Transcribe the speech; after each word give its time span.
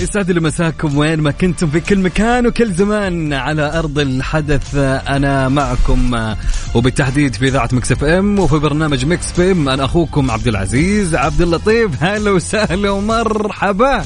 يسعد 0.00 0.30
لي 0.30 0.40
مساكم 0.40 0.98
وين 0.98 1.20
ما 1.20 1.30
كنتم 1.30 1.66
في 1.70 1.80
كل 1.80 1.98
مكان 1.98 2.46
وكل 2.46 2.72
زمان 2.72 3.32
على 3.32 3.78
أرض 3.78 3.98
الحدث. 3.98 4.74
أنا 5.08 5.48
معكم 5.48 6.34
وبالتحديد 6.74 7.34
في 7.34 7.48
إذاعة 7.48 7.68
Mix 7.72 7.92
FM 7.92 8.38
وفي 8.38 8.58
برنامج 8.58 9.06
Mix 9.06 9.32
PM 9.40 9.68
أنا 9.68 9.84
أخوكم 9.84 10.30
عبد 10.30 10.48
العزيز 10.48 11.14
عبد 11.14 11.42
اللطيف. 11.42 11.90
هلا 12.02 12.30
وسهلا 12.30 12.90
ومرحبا. 12.90 14.02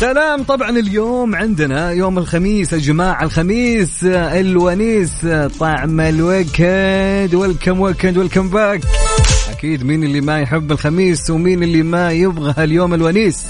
سلام. 0.00 0.42
طبعا 0.42 0.70
اليوم 0.70 1.34
عندنا 1.34 1.90
يوم 1.90 2.18
الخميس 2.18 2.72
يا 2.72 2.78
جماعة 2.78 3.24
الخميس 3.24 4.04
الونيس 4.04 5.26
طعم 5.60 6.00
ال 6.00 6.17
weekend 6.17 7.34
welcome 7.34 7.80
weekend 7.80 8.18
welcome 8.18 8.48
back 8.48 8.80
أكيد 9.50 9.84
مين 9.84 10.04
اللي 10.04 10.20
ما 10.20 10.40
يحب 10.40 10.72
الخميس 10.72 11.30
ومين 11.30 11.62
اللي 11.62 11.82
ما 11.82 12.10
يبغى 12.12 12.64
اليوم 12.64 12.94
الونيس؟ 12.94 13.44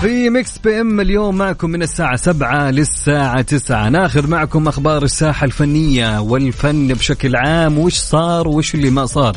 في 0.00 0.30
Mix 0.30 0.58
PM 0.58 1.00
اليوم 1.00 1.36
معكم 1.38 1.70
من 1.70 1.82
الساعة 1.82 2.16
سبعة 2.16 2.70
للساعة 2.70 3.42
تسعة. 3.42 3.88
ناخذ 3.88 4.26
معكم 4.26 4.68
أخبار 4.68 5.02
الساحة 5.02 5.44
الفنية 5.44 6.20
والفن 6.20 6.88
بشكل 6.88 7.36
عام. 7.36 7.78
وش 7.78 7.94
صار 7.94 8.48
وش 8.48 8.74
اللي 8.74 8.90
ما 8.90 9.06
صار؟ 9.06 9.36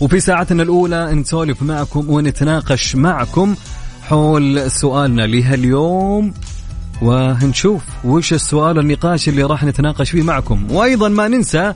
وفي 0.00 0.20
ساعتنا 0.20 0.62
الأولى 0.62 1.14
نسولف 1.14 1.62
معكم 1.62 2.10
ونتناقش 2.10 2.96
معكم 2.96 3.54
حول 4.02 4.70
سؤالنا 4.70 5.22
لهاليوم. 5.22 6.34
وهنشوف 7.02 7.82
وش 8.04 8.32
السؤال 8.32 8.78
النقاش 8.78 9.28
اللي 9.28 9.42
راح 9.42 9.64
نتناقش 9.64 10.10
فيه 10.10 10.22
معكم. 10.22 10.66
وأيضا 10.70 11.08
ما 11.08 11.28
ننسى 11.28 11.74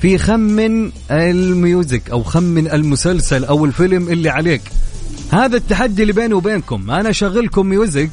في 0.00 0.18
خمن 0.18 0.90
ال 1.10 1.27
music 1.27 2.10
أو 2.10 2.22
خمن 2.22 2.70
المسلسل 2.70 3.44
أو 3.44 3.64
الفيلم 3.64 4.08
اللي 4.08 4.30
عليك. 4.30 4.62
هذا 5.32 5.56
التحدي 5.56 6.02
اللي 6.02 6.12
بيني 6.12 6.34
وبينكم. 6.34 6.90
أنا 6.90 7.10
أشغلكم 7.10 7.66
music 7.66 8.10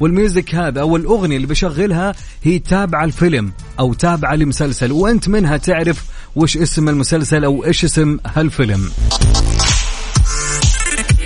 وال 0.00 0.15
music 0.15 0.54
هذا 0.54 0.80
أو 0.80 0.96
الأغنية 0.96 1.36
اللي 1.36 1.46
بشغلها 1.46 2.14
هي 2.42 2.58
تابعة 2.58 3.04
الفيلم 3.04 3.52
أو 3.80 3.92
تابعة 3.94 4.34
لمسلسل 4.34 4.92
وأنت 4.92 5.28
منها 5.28 5.56
تعرف 5.56 6.04
وش 6.36 6.56
اسم 6.56 6.88
المسلسل 6.88 7.44
أو 7.44 7.64
إيش 7.64 7.84
اسم 7.84 8.18
هالفيلم. 8.26 8.90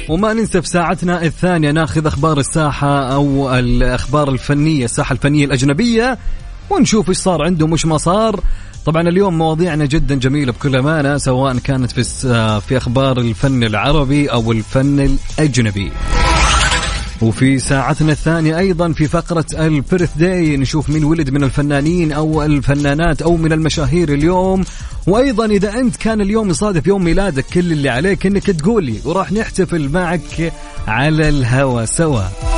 وما 0.08 0.32
ننسى 0.32 0.62
في 0.62 0.68
ساعتنا 0.68 1.22
الثانية 1.22 1.70
ناخذ 1.70 2.06
أخبار 2.06 2.38
الساحة 2.38 3.12
أو 3.14 3.54
الأخبار 3.54 4.30
الفنية 4.30 4.84
الساحة 4.84 5.12
الفنية 5.12 5.44
الأجنبية 5.44 6.18
ونشوف 6.70 7.08
إيش 7.08 7.18
صار 7.18 7.42
عندهم 7.42 7.70
وإيش 7.70 7.86
ما 7.86 7.98
صار. 7.98 8.40
طبعا 8.86 9.08
اليوم 9.08 9.38
مواضيعنا 9.38 9.86
جدا 9.86 10.14
جميلة 10.14 10.52
بكل 10.52 10.76
أمانة 10.76 11.18
سواء 11.18 11.58
كانت 11.58 11.92
في 11.92 12.04
في 12.60 12.76
أخبار 12.76 13.18
الفن 13.18 13.64
العربي 13.64 14.26
أو 14.26 14.52
الفن 14.52 15.00
الأجنبي. 15.38 15.92
وفي 17.22 17.58
ساعتنا 17.58 18.12
الثانية 18.12 18.58
أيضا 18.58 18.92
في 18.92 19.08
فقرة 19.08 19.44
البيرث 19.58 20.10
داي 20.16 20.56
نشوف 20.56 20.90
مين 20.90 21.04
ولد 21.04 21.30
من 21.30 21.44
الفنانين 21.44 22.12
أو 22.12 22.42
الفنانات 22.42 23.22
أو 23.22 23.36
من 23.36 23.52
المشاهير 23.52 24.14
اليوم. 24.14 24.64
وأيضا 25.06 25.46
إذا 25.46 25.74
أنت 25.74 25.96
كان 25.96 26.20
اليوم 26.20 26.50
يصادف 26.50 26.86
يوم 26.86 27.04
ميلادك 27.04 27.44
كل 27.54 27.72
اللي 27.72 27.88
عليك 27.88 28.26
أنك 28.26 28.50
تقولي 28.50 28.96
وراح 29.04 29.32
نحتفل 29.32 29.88
معك 29.88 30.52
على 30.86 31.28
الهوا 31.28 31.84
سوا. 31.84 32.51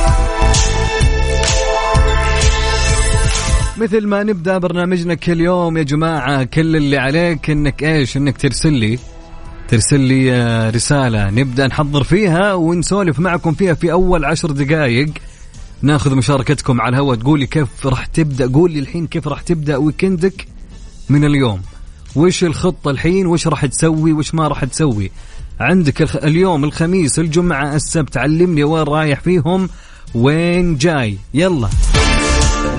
مثل 3.77 4.07
ما 4.07 4.23
نبدأ 4.23 4.57
برنامجنا 4.57 5.13
كل 5.13 5.41
يوم 5.41 5.77
يا 5.77 5.83
جماعة 5.83 6.43
كل 6.43 6.75
اللي 6.75 6.97
عليك 6.97 7.49
إنك 7.49 7.83
إيش؟ 7.83 8.17
إنك 8.17 8.37
ترسل 8.37 8.73
لي 8.73 8.99
ترسل 9.67 9.99
لي 9.99 10.33
آه، 10.33 10.69
رسالة 10.69 11.29
نبدأ 11.29 11.67
نحضر 11.67 12.03
فيها 12.03 12.53
ونسولف 12.53 13.19
معكم 13.19 13.53
فيها 13.53 13.73
في 13.73 13.91
أول 13.91 14.25
عشر 14.25 14.51
دقائق 14.51 15.09
ناخذ 15.81 16.15
مشاركتكم 16.15 16.81
على 16.81 16.89
الهواء 16.89 17.15
تقولي 17.17 17.47
كيف 17.47 17.87
راح 17.87 18.05
تبدأ؟ 18.05 18.47
قول 18.53 18.71
لي 18.71 18.79
الحين 18.79 19.07
كيف 19.07 19.27
راح 19.27 19.41
تبدأ 19.41 19.77
ويكندك 19.77 20.47
من 21.09 21.25
اليوم. 21.25 21.61
وش 22.15 22.43
الخطة 22.43 22.91
الحين؟ 22.91 23.27
وش 23.27 23.47
راح 23.47 23.65
تسوي؟ 23.65 24.13
وش 24.13 24.35
ما 24.35 24.47
راح 24.47 24.65
تسوي؟ 24.65 25.11
عندك 25.59 26.15
اليوم 26.23 26.63
الخميس 26.63 27.19
الجمعة 27.19 27.75
السبت 27.75 28.17
علمني 28.17 28.63
وين 28.63 28.83
رايح 28.83 29.19
فيهم 29.19 29.69
وين 30.15 30.77
جاي. 30.77 31.17
يلا. 31.33 31.69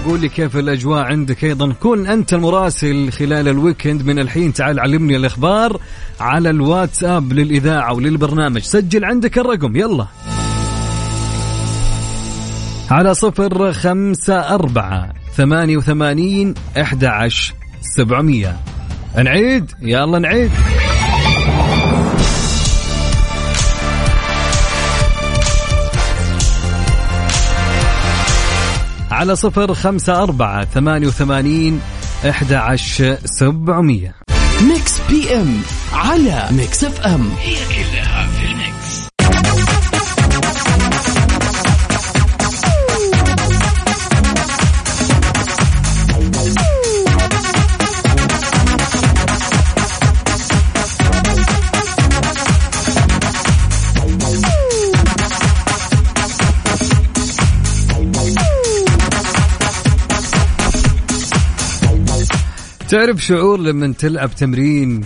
قول 0.07 0.21
لي 0.21 0.29
كيف 0.29 0.57
الأجواء 0.57 1.05
عندك 1.05 1.45
أيضا؟ 1.45 1.73
كن 1.73 2.07
أنت 2.07 2.35
المراسل 2.35 3.13
خلال 3.13 3.49
الويكند. 3.49 4.03
من 4.03 4.19
الحين 4.19 4.53
تعال 4.53 4.81
علمني 4.81 5.17
الإخبار 5.17 5.81
على 6.21 6.51
الواتساب 6.51 7.33
للإذاعة 7.33 7.95
وللبرنامج. 7.95 8.61
سجل 8.61 9.05
عندك 9.05 9.39
الرقم. 9.39 9.77
يلا. 9.77 10.07
على 12.91 13.15
صفر 13.15 13.73
خمسة 13.73 14.55
أربعة 14.55 15.13
ثمانية 15.37 15.77
وثمانين 15.77 16.55
أحد 16.81 17.05
عشر 17.05 17.55
سبعمية. 17.97 18.57
نعيد؟ 19.17 19.73
يلا 19.83 20.19
نعيد. 20.19 20.51
على 29.17 29.37
صفر 29.37 29.75
خمسة 29.75 30.23
أربعة 30.23 30.65
ثمانية 30.65 31.07
وثمانين 31.07 31.81
إحدى 32.29 32.57
عشر 32.57 33.19
سبعمية. 33.25 34.15
Mix 34.69 35.01
PM 35.11 35.61
على 35.93 36.49
Mix 36.51 36.85
FM. 36.85 37.29
هي 37.41 37.55
كلها 37.55 38.16
تعرف 62.89 63.25
شعور 63.25 63.61
لما 63.61 63.95
تلعب 63.99 64.35
تمرين 64.35 65.05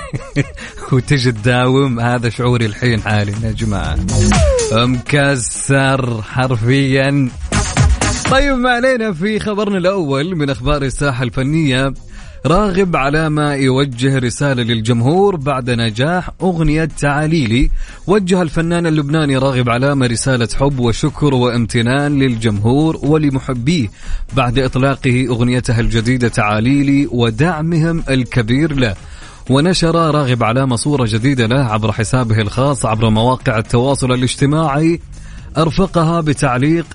وتجي 0.92 1.32
تداوم؟ 1.32 2.00
هذا 2.00 2.28
شعوري 2.28 2.66
الحين 2.66 3.02
حاليا 3.02 3.34
يا 3.44 3.52
جماعة. 3.52 3.98
مكسر 4.72 6.22
حرفيا. 6.22 7.28
طيب 8.30 8.56
ما 8.56 8.70
علينا 8.70 9.12
في 9.12 9.38
خبرنا 9.38 9.78
الأول 9.78 10.36
من 10.36 10.50
أخبار 10.50 10.82
الساحة 10.82 11.22
الفنية. 11.22 11.94
راغب 12.46 12.96
علامة 12.96 13.54
يوجه 13.54 14.18
رسالة 14.18 14.62
للجمهور 14.62 15.36
بعد 15.36 15.70
نجاح 15.70 16.30
أغنية 16.42 16.84
تعاليلي. 16.84 17.70
وجه 18.06 18.42
الفنان 18.42 18.86
اللبناني 18.86 19.36
راغب 19.36 19.68
علامة 19.70 20.06
رسالة 20.06 20.48
حب 20.60 20.78
وشكر 20.78 21.34
وامتنان 21.34 22.18
للجمهور 22.18 22.98
ولمحبيه 23.02 23.88
بعد 24.32 24.58
إطلاقه 24.58 25.26
أغنيته 25.28 25.80
الجديدة 25.80 26.28
تعاليلي 26.28 27.08
ودعمهم 27.12 28.02
الكبير 28.10 28.74
له. 28.74 28.94
ونشر 29.50 29.94
راغب 29.94 30.42
علامة 30.42 30.76
صورة 30.76 31.06
جديدة 31.08 31.46
له 31.46 31.64
عبر 31.64 31.92
حسابه 31.92 32.40
الخاص 32.40 32.86
عبر 32.86 33.10
مواقع 33.10 33.58
التواصل 33.58 34.12
الاجتماعي. 34.12 35.00
أرفقها 35.58 36.20
بتعليق 36.20 36.86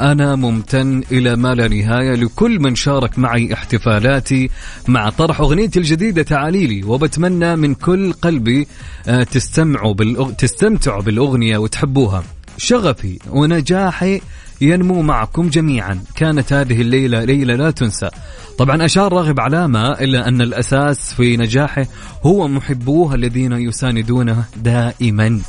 أنا 0.00 0.36
ممتن 0.36 1.02
إلى 1.12 1.36
ما 1.36 1.54
لا 1.54 1.68
نهاية 1.68 2.14
لكل 2.14 2.60
من 2.60 2.74
شارك 2.74 3.18
معي 3.18 3.54
احتفالاتي 3.54 4.50
مع 4.88 5.10
طرح 5.10 5.40
أغنيتي 5.40 5.78
الجديدة 5.78 6.22
تعاليلي 6.22 6.84
وبتمنى 6.84 7.56
من 7.56 7.74
كل 7.74 8.12
قلبي 8.12 8.66
آه، 9.08 9.22
تستمعوا 9.22 9.94
بالأغ... 9.94 10.30
تستمتعوا 10.30 11.02
بالأغنية 11.02 11.58
وتحبوها. 11.58 12.24
شغفي 12.56 13.18
ونجاحي 13.30 14.20
ينمو 14.60 15.02
معكم 15.02 15.48
جميعا. 15.48 16.00
كانت 16.16 16.52
هذه 16.52 16.80
الليلة 16.80 17.24
ليلة 17.24 17.54
لا 17.54 17.70
تنسى. 17.70 18.10
طبعا 18.58 18.84
أشار 18.84 19.12
راغب 19.12 19.40
علامة 19.40 19.92
إلا 19.92 20.28
أن 20.28 20.40
الأساس 20.40 21.14
في 21.14 21.36
نجاحه 21.36 21.86
هو 22.22 22.48
محبوه 22.48 23.14
الذين 23.14 23.52
يساندونه 23.52 24.44
دائما. 24.56 25.40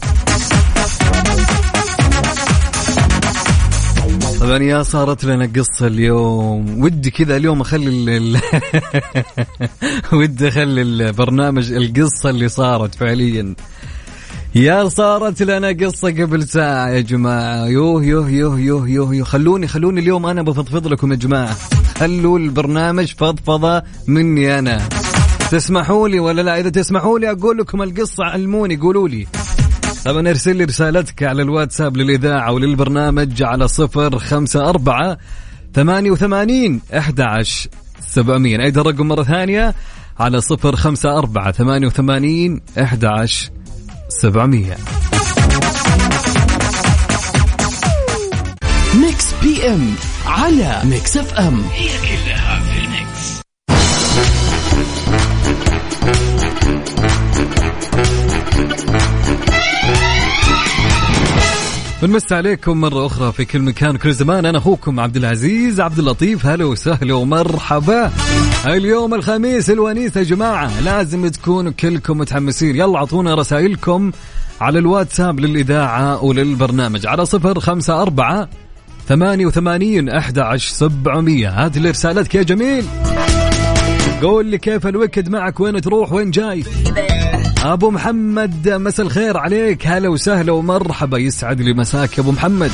طبعا 4.41 4.57
يا 4.57 4.83
صارت 4.83 5.25
لنا 5.25 5.51
قصة 5.55 5.88
اليوم. 5.88 6.83
ودي 6.83 7.11
كذا 7.11 7.38
اليوم 7.38 7.61
أخلي 7.61 8.17
ال... 8.17 8.39
ودي 10.19 10.47
أخلي 10.47 10.81
البرنامج 10.81 11.71
القصة 11.71 12.29
اللي 12.29 12.49
صارت 12.49 12.95
فعليا. 12.95 13.55
يا 14.55 14.89
صارت 14.89 15.43
لنا 15.43 15.67
قصة 15.67 16.09
قبل 16.09 16.47
ساعة 16.47 16.89
يا 16.89 17.01
جماعة. 17.01 17.65
يوه 17.65 18.03
يوه 18.05 18.29
يوه 18.29 18.59
يوه 18.59 18.89
يوه, 18.89 19.15
يوه. 19.15 19.25
خلوني 19.25 19.67
خلوني 19.67 19.99
اليوم 19.99 20.25
أنا 20.25 20.41
بفضفض 20.41 20.88
لكم 20.88 21.11
يا 21.11 21.17
جماعة. 21.17 21.55
خلوا 21.97 22.39
البرنامج 22.39 23.13
فضفضة 23.17 23.83
مني 24.07 24.59
أنا. 24.59 24.89
تسمحوا 25.51 26.07
لي 26.07 26.19
ولا 26.19 26.41
لا؟ 26.41 26.59
إذا 26.59 26.69
تسمحوا 26.69 27.19
لي 27.19 27.31
أقول 27.31 27.57
لكم 27.57 27.81
القصة 27.81 28.23
علموني 28.23 28.77
قولوا 28.77 29.07
لي. 29.07 29.27
طبعا 30.06 30.30
ارسل 30.30 30.56
لي 30.56 30.63
رسالتك 30.63 31.24
على 31.24 31.42
الواتساب 31.42 31.98
للإذاعة 31.98 32.51
وللبرنامج 32.51 33.44
على 33.44 33.68
صفر 33.68 34.19
خمسة 34.19 34.69
أربعة 34.69 35.18
ثمانية 35.74 36.12
وثمانين 36.12 36.81
أحد 36.98 37.21
عشر 37.21 37.69
سبعمية. 38.07 38.63
أيضا 38.63 38.81
الرقم 38.81 39.07
مرة 39.07 39.24
ثانية 39.24 39.75
على 40.19 40.42
صفر 40.42 40.75
خمسة 40.75 41.18
أربعة 41.18 41.51
ثمانية 41.51 41.88
وثمانين 41.88 42.62
أحد 42.81 43.06
عشر 43.06 43.50
سبعمية. 44.09 44.77
Mix 48.95 49.33
PM 49.43 49.95
على 50.25 50.81
Mix 50.83 51.17
FM. 51.17 51.61
هي 51.74 51.89
كلها 52.01 52.50
بنمسي 62.01 62.31
عليكم 62.33 62.81
مرة 62.81 63.06
أخرى 63.06 63.31
في 63.31 63.45
كل 63.45 63.59
مكان 63.59 63.98
كل 63.98 64.13
زمان. 64.13 64.45
أنا 64.45 64.57
أخوكم 64.57 65.00
عبد 65.00 65.18
العزيز 65.18 65.80
عبد 65.80 66.00
اللطيف. 66.00 66.45
هلا 66.45 66.65
وسهلا 66.65 67.13
ومرحبا. 67.13 68.12
اليوم 68.68 69.13
الخميس 69.13 69.69
الونيس 69.69 70.15
يا 70.15 70.24
جماعة 70.24 70.81
لازم 70.81 71.27
تكونوا 71.27 71.71
كلكم 71.71 72.18
متحمسين. 72.18 72.75
يلا 72.75 72.98
أعطونا 72.98 73.36
رسائلكم 73.36 74.12
على 74.62 74.80
الواتساب 74.80 75.39
للإذاعة 75.39 76.24
وللبرنامج. 76.24 77.07
على 77.07 77.25
صفر 77.25 77.59
خمسة 77.59 78.01
أربعة 78.01 78.50
ثمانية 79.07 79.45
وثمانين 79.45 80.09
أحد 80.09 80.39
عشر 80.39 80.69
سبعمية. 80.74 81.50
هات 81.50 81.77
لي 81.77 81.89
رسالتك 81.89 82.36
يا 82.36 82.44
جميل. 82.44 82.86
قول 84.21 84.45
لي 84.45 84.57
كيف 84.57 84.88
الوكد 84.88 85.30
معك؟ 85.30 85.59
وين 85.59 85.81
تروح؟ 85.81 86.12
وين 86.13 86.31
جاي؟ 86.31 86.63
أبو 87.63 87.91
محمد 87.91 88.69
مساء 88.69 89.05
الخير 89.05 89.37
عليك. 89.37 89.87
هلا 89.87 90.09
وسهلا 90.09 90.51
ومرحبا. 90.51 91.17
يسعد 91.17 91.61
لي 91.61 91.73
مساك 91.73 92.17
يا 92.17 92.23
أبو 92.23 92.31
محمد. 92.31 92.71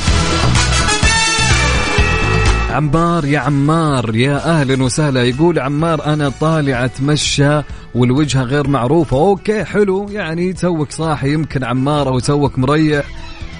عمار 2.70 3.24
يا 3.24 3.38
عمار 3.38 4.16
يا 4.16 4.36
أهلا 4.36 4.84
وسهلا. 4.84 5.24
يقول 5.24 5.58
عمار 5.58 6.06
أنا 6.06 6.32
طالع 6.40 6.84
أتمشى 6.84 7.62
والوجهة 7.94 8.42
غير 8.42 8.68
معروفة. 8.68 9.16
okay 9.16 9.64
حلو. 9.64 10.08
يعني 10.10 10.52
توك 10.52 10.90
صاحي 10.90 11.32
يمكن 11.32 11.64
عمار 11.64 12.08
أو 12.08 12.18
توك 12.18 12.58
مريح. 12.58 13.04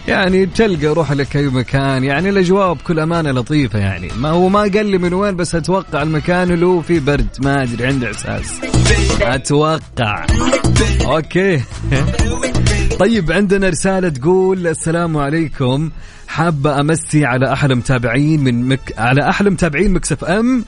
يعني 0.09 0.47
تلقى 0.47 0.87
روح 0.87 1.13
لك 1.13 1.37
أي 1.37 1.47
مكان. 1.47 2.05
يعني 2.05 2.29
الاجواء 2.29 2.73
بكل 2.73 3.01
أمانة 3.01 3.31
لطيفة 3.31 3.79
يعني. 3.79 4.09
ما 4.19 4.29
هو 4.29 4.49
ما 4.49 4.61
قال 4.61 4.87
لي 4.87 4.99
من 4.99 5.15
وين 5.15 5.37
بس 5.37 5.55
أتوقع 5.55 6.03
المكان 6.03 6.49
له 6.49 6.81
في 6.81 7.01
برد. 7.01 7.29
ما 7.41 7.63
أدري 7.63 7.87
عندي 7.87 8.07
إحساس. 8.07 8.61
أتوقع. 9.23 10.27
okay. 11.07 11.63
طيب 13.01 13.33
عندنا 13.33 13.69
رسالة 13.69 14.09
تقول 14.09 14.67
السلام 14.67 15.17
عليكم. 15.17 15.91
حابة 16.29 16.81
أمسي 16.81 17.25
على 17.25 17.53
أحلى 17.53 17.75
متابعين 17.75 18.45
من 18.45 18.69
مك... 18.69 18.95
على 18.99 19.29
أحلى 19.29 19.51
متابعين 19.51 19.93
Mix 19.93 20.25
FM. 20.25 20.65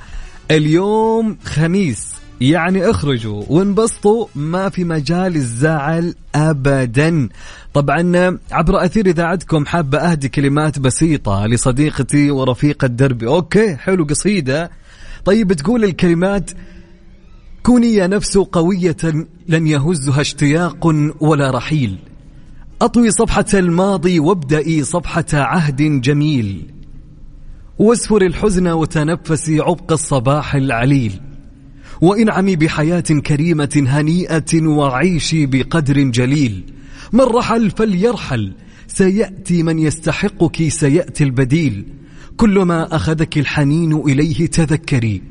اليوم 0.51 1.37
خميس. 1.45 2.20
يعني 2.41 2.91
اخرجوا 2.91 3.45
وانبسطوا 3.49 4.27
ما 4.35 4.69
في 4.69 4.85
مجال 4.85 5.37
الزعل 5.37 6.15
ابدا. 6.35 7.29
طبعا 7.75 8.39
عبر 8.53 8.85
أثير 8.85 9.07
إذاعتكم 9.07 9.67
حابة 9.67 9.99
أهدي 9.99 10.29
كلمات 10.29 10.79
بسيطة 10.79 11.47
لصديقتي 11.47 12.31
ورفيقة 12.31 12.87
دربي 12.87 13.27
okay 13.27 13.77
حلو 13.77 14.05
قصيدة. 14.05 14.71
طيب 15.25 15.53
تقول 15.53 15.85
الكلمات 15.85 16.51
كوني 17.63 17.95
يا 17.95 18.07
نفس 18.07 18.39
قوية 18.39 18.97
لن 19.49 19.67
يهزها 19.67 20.21
اشتياق 20.21 20.87
ولا 21.21 21.51
رحيل. 21.51 21.99
أطوي 22.83 23.11
صفحة 23.11 23.47
الماضي 23.55 24.21
وابدأي 24.21 24.85
صفحة 24.85 25.27
عهد 25.35 26.01
جميل. 26.01 26.75
واسفر 27.79 28.23
الحزن 28.23 28.69
وتنفسي 28.69 29.61
عبق 29.61 29.93
الصباح 29.93 30.55
العليل. 30.55 31.21
وانعمي 32.01 32.57
بحياة 32.57 33.01
كريمة 33.01 33.85
هنيئة 33.87 34.67
وعيشي 34.67 35.47
بقدر 35.47 36.01
جليل. 36.01 36.65
من 37.13 37.21
رحل 37.21 37.71
فليرحل 37.71 38.53
سيأتي 38.87 39.63
من 39.63 39.79
يستحقك 39.79 40.69
سيأتي 40.69 41.25
البديل. 41.25 41.85
كل 42.37 42.59
ما 42.59 42.97
أخذك 42.97 43.39
الحنين 43.39 43.93
إليه 43.93 44.47
تذكري 44.47 45.23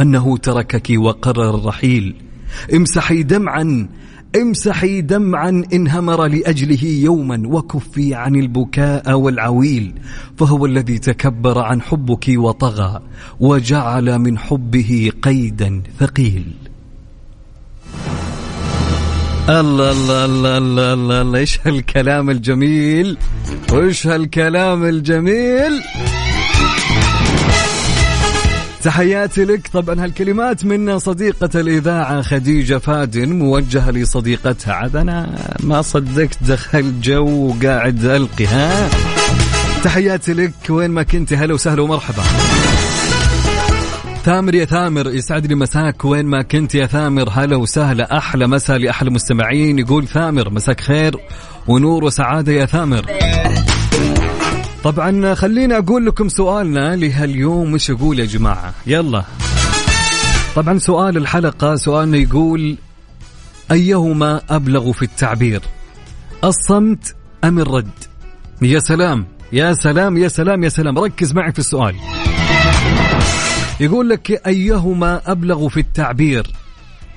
أنه 0.00 0.36
تركك 0.36 0.92
وقرر 0.96 1.54
الرحيل. 1.54 2.14
امسحي 2.74 3.22
دمعا 3.22 3.88
امسحي 4.36 5.00
دمعا 5.00 5.62
انهمر 5.72 6.26
لأجله 6.26 6.84
يوما 6.84 7.42
وكفي 7.46 8.14
عن 8.14 8.34
البكاء 8.36 9.12
والعويل 9.12 9.94
فهو 10.36 10.66
الذي 10.66 10.98
تكبر 10.98 11.58
عن 11.58 11.82
حبك 11.82 12.24
وطغى 12.28 13.00
وجعل 13.40 14.18
من 14.18 14.38
حبه 14.38 15.10
قيدا 15.22 15.82
ثقيل 15.98 16.44
الله 19.48 19.92
الله 19.92 20.24
الله 20.24 20.58
الله 20.58 21.20
الله. 21.22 21.38
إيش 21.38 21.58
هالكلام 21.64 22.30
الجميل 22.30 23.18
وايش 23.72 24.06
هالكلام 24.06 24.84
الجميل 24.84 25.72
تحياتي 28.86 29.44
لك. 29.44 29.68
طبعا 29.72 30.04
هالكلمات 30.04 30.64
من 30.64 30.98
صديقة 30.98 31.60
الإذاعة 31.60 32.22
خديجة 32.22 32.78
فادن 32.78 33.32
موجهة 33.32 33.90
لصديقتها. 33.90 34.74
عاد 34.74 34.96
أنا 34.96 35.38
ما 35.62 35.82
صدقت 35.82 36.38
دخل 36.42 37.00
جو 37.00 37.26
وقاعد 37.26 38.04
ألقي 38.04 38.46
ها 38.46 38.88
تحياتي 39.84 40.32
لك. 40.32 40.52
وين 40.70 40.90
ما 40.90 41.02
كنت 41.02 41.32
هلا 41.32 41.54
وسهلا 41.54 41.82
ومرحبا. 41.82 42.22
ثامر 44.24 44.54
يا 44.54 44.64
ثامر 44.64 45.10
يسعد 45.14 45.46
لي 45.46 45.54
مساك. 45.54 46.04
وين 46.04 46.26
ما 46.26 46.42
كنت 46.42 46.74
يا 46.74 46.86
ثامر 46.86 47.28
هلا 47.32 47.56
وسهلا. 47.56 48.18
أحلى 48.18 48.46
مساء 48.46 48.76
لأحلى 48.76 49.10
مستمعين. 49.10 49.78
يقول 49.78 50.08
ثامر 50.08 50.50
مساك 50.50 50.80
خير 50.80 51.16
ونور 51.68 52.04
وسعادة 52.04 52.52
يا 52.52 52.66
ثامر. 52.66 53.06
طبعا 54.86 55.34
خليني 55.34 55.78
أقول 55.78 56.06
لكم 56.06 56.28
سؤالنا 56.28 56.96
لهاليوم 56.96 57.74
وش 57.74 57.88
يقول 57.90 58.18
يا 58.18 58.24
جماعة؟ 58.24 58.74
يلا. 58.86 59.24
طبعا 60.56 60.78
سؤال 60.78 61.16
الحلقة 61.16 61.76
سؤالنا 61.76 62.16
يقول 62.16 62.76
أيهما 63.70 64.40
أبلغ 64.50 64.92
في 64.92 65.02
التعبير؟ 65.02 65.60
الصمت 66.44 67.16
أم 67.44 67.58
الرد؟ 67.58 67.90
يا 68.62 68.78
سلام 68.78 69.26
يا 69.52 69.72
سلام 69.72 70.16
يا 70.16 70.28
سلام 70.28 70.64
يا 70.64 70.68
سلام. 70.68 70.98
ركز 70.98 71.32
معي 71.32 71.52
في 71.52 71.58
السؤال. 71.58 71.94
يقول 73.80 74.08
لك 74.08 74.46
أيهما 74.46 75.20
أبلغ 75.26 75.68
في 75.68 75.80
التعبير؟ 75.80 76.46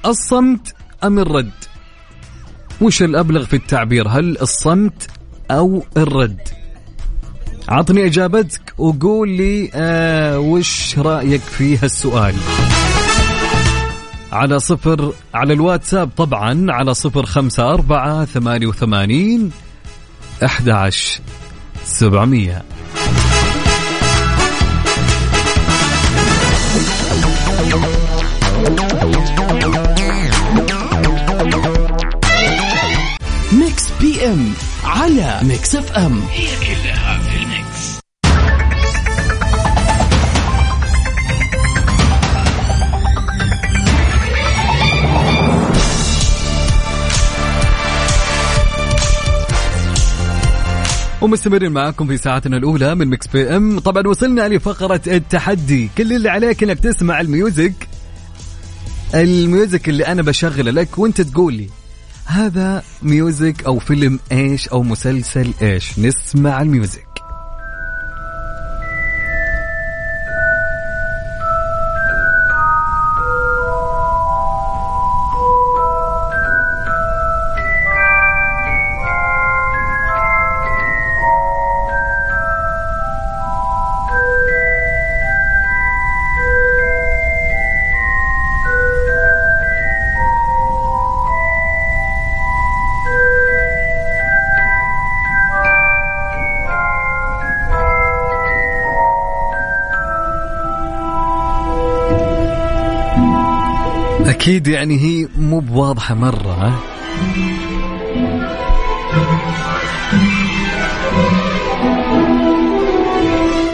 الصمت 0.06 0.74
أم 1.04 1.20
الرد؟ 1.20 1.52
وش 2.82 3.04
الأبلغ 3.04 3.46
في 3.46 3.56
التعبير؟ 3.56 4.08
هل 4.08 4.38
الصمت 4.42 5.08
أو 5.52 5.84
الرد؟ 5.98 6.59
عطني 7.70 8.06
إجابتك 8.06 8.74
وقول 8.78 9.30
لي 9.30 9.70
آه 9.74 10.40
وش 10.40 10.98
رأيك 10.98 11.42
في 11.42 11.78
هالسؤال؟ 11.78 12.36
على 14.32 14.60
صفر 14.60 15.14
على 15.34 15.54
الواتساب 15.54 16.10
طبعا 16.18 16.66
على 16.70 16.94
صفر 16.94 17.26
خمسة 17.26 17.74
أربعة 17.74 18.26
ثمانية 18.26 18.68
وثمانين 18.68 19.52
أحد 20.46 20.90
سبعمية. 21.84 22.64
Mix 33.52 33.90
PM 34.02 34.54
على 34.84 35.40
Mix 35.44 35.76
FM. 35.76 36.22
هي 36.32 36.48
ومستمرين 51.22 51.72
معاكم 51.72 52.08
في 52.08 52.18
ساعتنا 52.18 52.58
الأولى 52.58 52.96
من 52.96 53.08
Mix 53.08 53.28
PM 53.28 53.80
طبعا 53.80 54.08
وصلنا 54.08 54.48
لفقرة 54.48 55.02
التحدي. 55.08 55.90
كل 55.98 56.14
اللي 56.14 56.30
عليك 56.30 56.64
إنك 56.64 56.80
تسمع 56.80 57.22
ال 57.22 57.31
music. 57.31 57.88
ال 59.16 59.28
music 59.28 59.90
اللي 59.90 60.08
أنا 60.08 60.22
بشغله 60.22 60.72
لك 60.72 60.98
وأنت 60.98 61.22
تقول 61.22 61.54
لي 61.54 61.70
هذا 62.26 62.84
music 63.04 63.64
أو 63.64 63.80
فيلم 63.80 64.20
إيش 64.32 64.68
أو 64.68 64.84
مسلسل 64.84 65.54
إيش؟ 65.62 66.00
نسمع 66.00 66.62
ال 66.62 66.68
music. 66.68 67.09
أكيد 104.50 104.68
يعني 104.68 105.00
هي 105.00 105.28
مو 105.38 105.60
بواضحة 105.60 106.16
مرة 106.16 106.80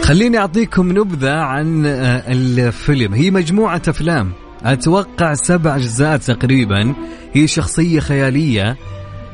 خليني 0.02 0.38
أعطيكم 0.38 0.92
نبذة 0.92 1.34
عن 1.34 1.86
آه، 1.86 2.22
الفيلم. 2.32 3.14
هي 3.14 3.30
مجموعة 3.30 3.82
أفلام. 3.88 4.32
أتوقع 4.64 5.34
سبع 5.34 5.76
أجزاء 5.76 6.16
تقريبا. 6.16 6.94
هي 7.32 7.46
شخصية 7.46 8.00
خيالية 8.00 8.76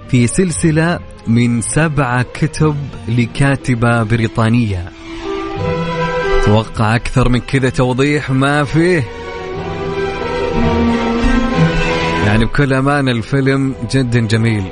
في 0.09 0.27
سلسلة 0.27 0.99
من 1.27 1.61
سبعه 1.61 2.23
كتب 2.35 2.77
لكاتبة 3.09 4.03
بريطانية. 4.03 4.89
أتوقع 6.43 6.97
أكثر 6.97 7.29
من 7.29 7.41
كذا 7.41 7.69
توضيح 7.69 8.31
ما 8.31 8.65
فيه. 8.65 9.22
يعني 12.33 12.45
بكل 12.45 12.73
أمانة 12.73 13.11
الفيلم 13.11 13.75
جدا 13.91 14.21
جميل. 14.21 14.65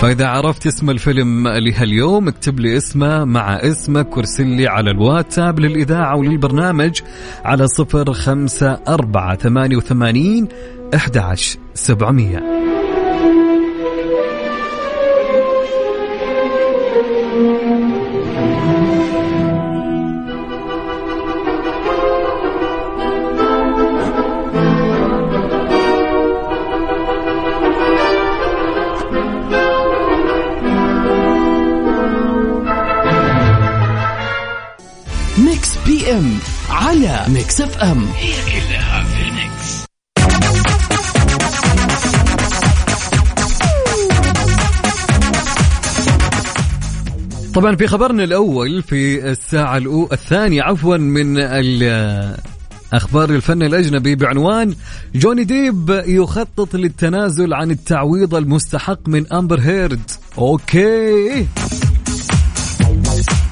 فإذا 0.00 0.26
عرفت 0.26 0.66
اسم 0.66 0.90
الفيلم 0.90 1.48
لهاليوم 1.48 2.28
اكتب 2.28 2.60
لي 2.60 2.76
اسمه 2.76 3.24
مع 3.24 3.54
اسمك 3.54 4.16
وارسل 4.16 4.46
لي 4.46 4.66
على 4.66 4.90
الواتساب 4.90 5.60
للإذاعة 5.60 6.16
وللبرنامج 6.16 7.00
على 7.44 7.66
صفر 7.66 8.12
خمسة 8.12 8.78
أربعة 8.88 9.36
ثمانية 9.36 9.76
وثمانين 9.76 10.48
أحد 10.94 11.16
سبعمية. 11.74 12.55
M 36.18 36.38
على 36.70 37.24
Mix 37.28 37.60
FM 37.60 38.04
هي 38.16 38.32
كلها 38.44 39.04
في 39.04 39.28
ال 39.28 39.43
mix 39.43 39.86
طبعا 47.54 47.76
في 47.76 47.86
خبرنا 47.86 48.24
الأول 48.24 48.82
في 48.82 49.30
الساعة 49.30 49.76
الأو... 49.76 50.08
الثانية 50.12 50.62
عفوا 50.62 50.96
من 50.96 51.38
ال- 51.38 52.36
أخبار 52.92 53.30
الفن 53.30 53.62
الأجنبي 53.62 54.14
بعنوان 54.14 54.74
جوني 55.14 55.44
ديب 55.44 56.02
يخطط 56.06 56.76
للتنازل 56.76 57.54
عن 57.54 57.70
التعويض 57.70 58.34
المستحق 58.34 59.08
من 59.08 59.32
أمبر 59.32 59.60
هيرد. 59.60 60.10
okay. 60.38 61.46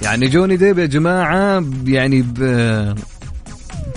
يعني 0.04 0.28
جوني 0.28 0.56
ديب 0.56 0.78
يا 0.78 0.87
جماعة 0.87 1.64
يعني 1.87 2.23
ب... 2.23 2.38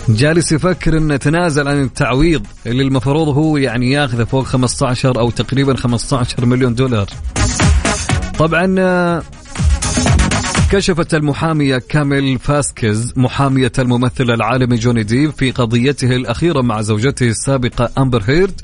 جالس 0.09 0.51
يفكر 0.51 0.97
إنه 0.97 1.17
تنازل 1.17 1.67
عن 1.67 1.81
التعويض 1.81 2.45
اللي 2.65 2.83
المفروض 2.83 3.27
هو 3.27 3.57
يعني 3.57 3.91
ياخذه 3.91 4.23
فوق 4.23 4.43
15 4.43 5.19
أو 5.19 5.29
تقريبا 5.29 5.75
15 5.75 6.45
مليون 6.45 6.75
دولار. 6.75 7.07
طبعا 8.39 9.21
كشفت 10.71 11.13
المحامية 11.13 11.77
كاميل 11.77 12.39
فاسكيز 12.39 13.13
محامية 13.15 13.71
الممثل 13.79 14.23
العالمي 14.31 14.75
جوني 14.75 15.03
ديب 15.03 15.31
في 15.31 15.51
قضيته 15.51 16.15
الأخيرة 16.15 16.61
مع 16.61 16.81
زوجته 16.81 17.27
السابقة 17.27 17.89
أمبر 17.97 18.23
هيرد 18.27 18.61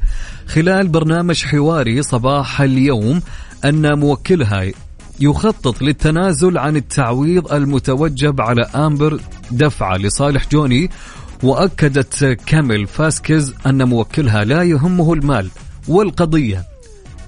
خلال 0.48 0.88
برنامج 0.88 1.44
حواري 1.46 2.04
صباح 2.04 2.62
اليوم 2.62 3.22
أن 3.66 4.00
موكلها 4.00 4.72
يخطط 5.20 5.82
للتنازل 5.82 6.58
عن 6.58 6.76
التعويض 6.76 7.54
المتوجب 7.54 8.42
على 8.42 8.62
أمبر 8.62 9.20
دفعه 9.52 9.98
لصالح 9.98 10.50
جوني 10.52 10.90
وأكدت 11.44 12.26
كاميل 12.46 12.88
فاسكيز 12.88 13.54
أن 13.66 13.88
موكلها 13.88 14.44
لا 14.44 14.64
يهمه 14.64 15.14
المال 15.14 15.50
والقضية. 15.88 16.64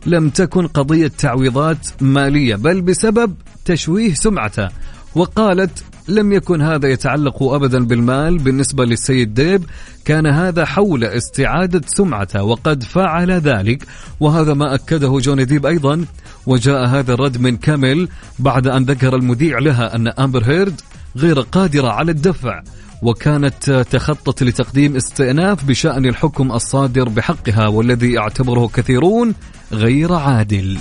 لم 0.05 0.29
تكن 0.29 0.67
قضية 0.67 1.07
تعويضات 1.07 1.87
مالية 2.01 2.55
بل 2.55 2.81
بسبب 2.81 3.35
تشويه 3.65 4.13
سمعته 4.13 4.69
وقالت 5.15 5.83
لم 6.07 6.33
يكن 6.33 6.61
هذا 6.61 6.87
يتعلق 6.87 7.43
أبدا 7.43 7.85
بالمال. 7.85 8.37
بالنسبة 8.37 8.85
للسيد 8.85 9.33
ديب 9.33 9.63
كان 10.05 10.27
هذا 10.27 10.65
حول 10.65 11.03
استعادة 11.03 11.81
سمعته 11.85 12.43
وقد 12.43 12.83
فعل 12.83 13.31
ذلك 13.31 13.83
وهذا 14.19 14.53
ما 14.53 14.75
أكده 14.75 15.19
جوني 15.19 15.45
ديب 15.45 15.65
أيضا. 15.65 16.05
وجاء 16.45 16.85
هذا 16.85 17.13
الرد 17.13 17.37
من 17.37 17.57
كامل 17.57 18.07
بعد 18.39 18.67
أن 18.67 18.83
ذكر 18.83 19.15
المذيع 19.15 19.59
لها 19.59 19.95
أن 19.95 20.07
أمبر 20.07 20.43
هيرد 20.43 20.81
غير 21.17 21.39
قادرة 21.39 21.87
على 21.87 22.11
الدفع 22.11 22.61
وكانت 23.01 23.85
تخطط 23.91 24.43
لتقديم 24.43 24.95
استئناف 24.95 25.65
بشأن 25.65 26.05
الحكم 26.05 26.51
الصادر 26.51 27.09
بحقها 27.09 27.67
والذي 27.67 28.11
يعتبره 28.11 28.67
كثيرون 28.67 29.33
غير 29.71 30.13
عادل. 30.13 30.77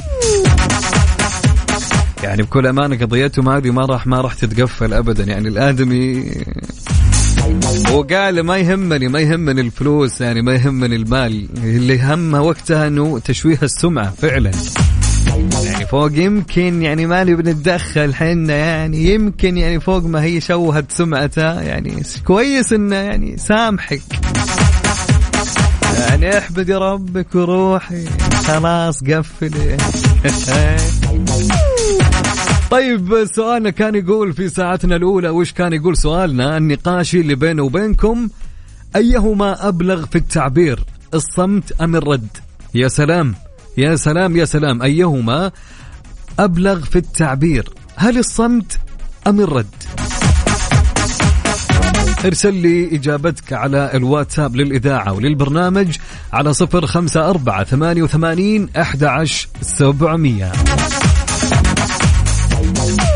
يعني 2.24 2.42
بكل 2.42 2.66
أمانة 2.66 2.96
قضيتهم 2.96 3.48
هذه 3.48 3.70
ما 3.70 3.86
راح 3.86 4.06
ما 4.06 4.20
راح 4.20 4.34
تتقفل 4.34 4.94
ابدا. 4.94 5.24
يعني 5.24 5.48
الآدمي 5.48 6.30
وقال 7.92 8.40
ما 8.40 8.56
يهمني 8.56 9.08
ما 9.08 9.20
يهمني 9.20 9.60
الفلوس 9.60 10.20
يعني 10.20 10.42
ما 10.42 10.54
يهمني 10.54 10.96
المال. 10.96 11.48
اللي 11.56 12.02
همه 12.02 12.42
وقتها 12.42 12.86
إنه 12.86 13.18
تشويه 13.18 13.58
السمعة 13.62 14.10
فعلا. 14.10 14.50
يعني 15.64 15.86
فوق 15.86 16.10
يمكن 16.14 16.82
يعني 16.82 17.06
ما 17.06 17.24
نبي 17.24 17.50
نتدخل 17.50 18.14
حنا 18.14 18.54
يعني 18.54 19.14
يمكن 19.14 19.56
يعني 19.56 19.80
فوق 19.80 20.04
ما 20.04 20.22
هي 20.22 20.40
شوهت 20.40 20.92
سمعته. 20.92 21.60
يعني 21.60 22.02
كويس 22.24 22.72
إنه 22.72 22.96
يعني 22.96 23.36
سامحك. 23.36 24.02
يعني 25.98 26.38
احمد 26.38 26.68
يا 26.68 26.78
ربك 26.78 27.34
وروحي 27.34 28.04
خلاص 28.46 29.04
قفلي. 29.04 29.76
طيب 32.70 33.24
سؤالنا 33.24 33.70
كان 33.70 33.94
يقول 33.94 34.32
في 34.32 34.48
ساعتنا 34.48 34.96
الأولى 34.96 35.28
وش 35.28 35.52
كان 35.52 35.72
يقول 35.72 35.96
سؤالنا؟ 35.96 36.56
النقاشي 36.56 37.20
اللي 37.20 37.34
بينه 37.34 37.62
وبينكم 37.62 38.28
أيهما 38.96 39.68
أبلغ 39.68 40.06
في 40.06 40.18
التعبير؟ 40.18 40.84
الصمت 41.14 41.80
أم 41.82 41.96
الرد؟ 41.96 42.28
يا 42.74 42.88
سلام 42.88 43.34
يا 43.76 43.96
سلام 43.96 44.36
يا 44.36 44.44
سلام. 44.44 44.82
أيهما 44.82 45.50
أبلغ 46.38 46.80
في 46.80 46.96
التعبير؟ 46.96 47.68
هل 47.96 48.18
الصمت 48.18 48.78
أم 49.26 49.40
الرد؟ 49.40 49.74
ارسل 52.24 52.54
لي 52.54 52.96
إجابتك 52.96 53.52
على 53.52 53.90
الواتساب 53.94 54.56
للإذاعة 54.56 55.12
وللبرنامج 55.12 55.96
على 56.32 56.52
صفر 56.52 56.86
خمسة 56.86 57.30
أربعة 57.30 57.64
ثمانية 57.64 58.02
وثمانين 58.02 58.68
أحد 58.76 59.04
عشر 59.04 59.48
سبعمية. 59.62 60.52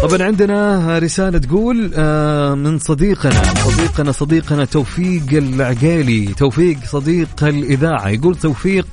طبعا 0.03 0.23
عندنا 0.23 0.99
رسالة 0.99 1.39
تقول 1.39 1.91
آه، 1.95 2.55
من 2.55 2.79
صديقنا 2.79 3.43
صديقنا 3.65 4.13
صديقنا 4.13 4.65
توفيق 4.65 5.23
العقيلي. 5.33 6.27
توفيق 6.27 6.79
صديق 6.91 7.29
الإذاعة. 7.43 8.09
يقول 8.09 8.37
توفيق 8.37 8.87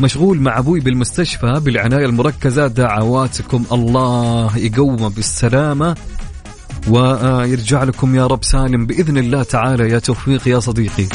مشغول 0.00 0.40
مع 0.40 0.58
أبوي 0.58 0.80
بالمستشفى 0.80 1.60
بالعناية 1.64 2.06
المركزة. 2.06 2.66
دعواتكم 2.66 3.64
الله 3.72 4.58
يقومه 4.58 5.08
بالسلامة 5.08 5.96
ويرجع 6.88 7.84
لكم 7.84 8.14
يا 8.14 8.26
رب 8.26 8.44
سالم 8.44 8.86
بإذن 8.86 9.18
الله 9.18 9.42
تعالى. 9.42 9.90
يا 9.90 9.98
توفيق 9.98 10.48
يا 10.48 10.60
صديقي. 10.60 11.06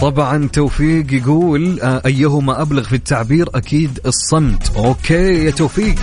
طبعا 0.00 0.48
توفيق 0.52 1.14
يقول 1.14 1.80
آه، 1.80 2.02
أيهما 2.06 2.62
أبلغ 2.62 2.82
في 2.82 2.96
التعبير؟ 2.96 3.48
أكيد 3.54 3.98
الصمت. 4.06 4.72
أوكي 4.76 5.44
يا 5.44 5.50
توفيق. 5.50 5.94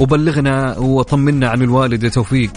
وبلغنا 0.00 0.78
وطمنا 0.78 1.48
عن 1.48 1.62
الوالد 1.62 2.02
يا 2.02 2.08
توفيق. 2.08 2.50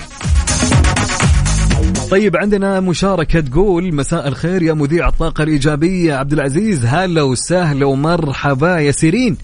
طيب 2.12 2.38
عندنا 2.38 2.80
مشاركة 2.80 3.40
تقول 3.40 3.96
مساء 3.96 4.28
الخير 4.28 4.64
يا 4.64 4.74
مذيع 4.74 5.08
الطاقة 5.08 5.44
الإيجابية 5.44 6.16
عبد 6.16 6.34
العزيز 6.34 6.86
هلا 6.86 7.22
وسهلا 7.22 7.86
ومرحبا 7.86 8.80
يا 8.80 8.92
سيرين. 8.92 9.38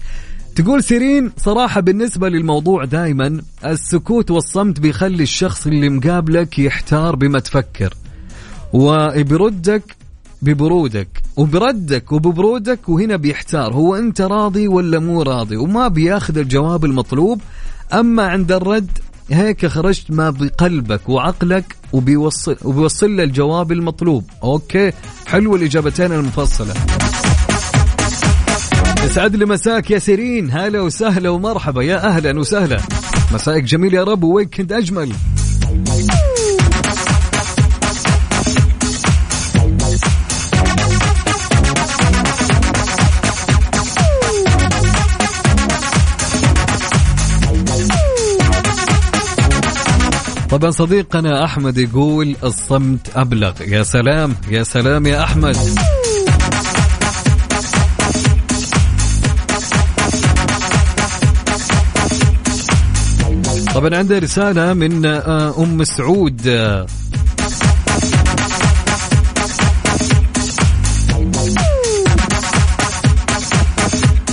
تقول 0.56 0.82
سيرين 0.82 1.32
صراحة 1.36 1.80
بالنسبة 1.80 2.28
للموضوع 2.28 2.84
دائما 2.84 3.40
السكوت 3.66 4.30
والصمت 4.30 4.80
بيخلي 4.80 5.22
الشخص 5.22 5.66
اللي 5.66 5.88
مقابلك 5.88 6.58
يحتار 6.58 7.16
بما 7.16 7.38
تفكر. 7.38 7.94
وبيردك 8.72 9.96
ببرودك 10.42 11.08
وبردك 11.36 12.12
وببرودك 12.12 12.88
وهنا 12.88 13.16
بيحتار 13.16 13.72
هو 13.72 13.96
أنت 13.96 14.20
راضي 14.20 14.68
ولا 14.68 14.98
مو 14.98 15.22
راضي؟ 15.22 15.56
وما 15.56 15.88
بياخذ 15.88 16.38
الجواب 16.38 16.84
المطلوب 16.84 17.40
أما 17.92 18.26
عند 18.26 18.52
الرد 18.52 18.98
هيك 19.30 19.66
خرجت 19.66 20.10
ما 20.10 20.30
بقلبك 20.30 21.08
وعقلك 21.08 21.76
وبيوصل 21.92 22.56
وبيوصل 22.64 23.16
له 23.16 23.22
الجواب 23.22 23.72
المطلوب. 23.72 24.24
okay 24.42 24.92
حلو 25.26 25.56
الإجابتين 25.56 26.12
المفصلة. 26.12 26.74
يسعد 29.04 29.36
لي 29.36 29.44
مساك 29.44 29.90
يا 29.90 29.98
سيرين. 29.98 30.50
هلا 30.50 30.80
وسهلا 30.80 31.28
ومرحبا. 31.28 31.82
يا 31.82 32.06
أهلا 32.08 32.38
وسهلا. 32.40 32.80
مسائك 33.32 33.64
جميل 33.64 33.94
يا 33.94 34.04
رب 34.04 34.24
وويكند 34.24 34.72
أجمل؟ 34.72 35.12
طبعا 50.54 50.70
صديقنا 50.70 51.44
أحمد 51.44 51.78
يقول 51.78 52.36
الصمت 52.44 53.16
أبلغ. 53.16 53.52
يا 53.62 53.82
سلام 53.82 54.36
يا 54.50 54.62
سلام 54.62 55.06
يا 55.06 55.24
أحمد. 55.24 55.56
طبعا 63.74 63.96
عنده 63.96 64.18
رسالة 64.18 64.72
من 64.72 65.06
آه، 65.06 65.54
أم 65.58 65.84
سعود. 65.84 66.46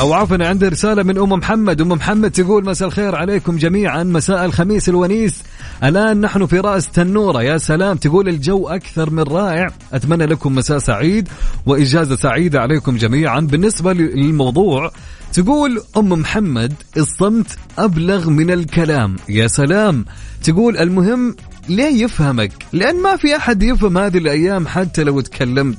أو 0.01 0.13
عفوا 0.13 0.45
عنده 0.45 0.67
رسالة 0.67 1.03
من 1.03 1.17
أم 1.17 1.29
محمد. 1.29 1.81
أم 1.81 1.89
محمد 1.89 2.31
تقول 2.31 2.65
مساء 2.65 2.87
الخير 2.87 3.15
عليكم 3.15 3.57
جميعا. 3.57 4.03
مساء 4.03 4.45
الخميس 4.45 4.89
الونيس. 4.89 5.43
الآن 5.83 6.21
نحن 6.21 6.45
في 6.45 6.59
رأس 6.59 6.89
تنورة. 6.89 7.43
يا 7.43 7.57
سلام 7.57 7.97
تقول 7.97 8.29
الجو 8.29 8.67
أكثر 8.67 9.09
من 9.09 9.23
رائع. 9.23 9.67
أتمنى 9.93 10.25
لكم 10.25 10.55
مساء 10.55 10.77
سعيد 10.77 11.29
وإجازة 11.65 12.15
سعيدة 12.15 12.61
عليكم 12.61 12.97
جميعا. 12.97 13.39
بالنسبة 13.39 13.93
للموضوع 13.93 14.91
تقول 15.33 15.81
أم 15.97 16.09
محمد 16.09 16.73
الصمت 16.97 17.47
أبلغ 17.77 18.29
من 18.29 18.51
الكلام. 18.51 19.15
يا 19.29 19.47
سلام 19.47 20.05
تقول 20.43 20.77
المهم 20.77 21.35
ليه 21.69 22.03
يفهمك؟ 22.03 22.51
لأن 22.73 23.01
ما 23.01 23.15
في 23.17 23.35
أحد 23.35 23.63
يفهم 23.63 23.97
هذه 23.97 24.17
الأيام 24.17 24.67
حتى 24.67 25.03
لو 25.03 25.21
تكلمت 25.21 25.77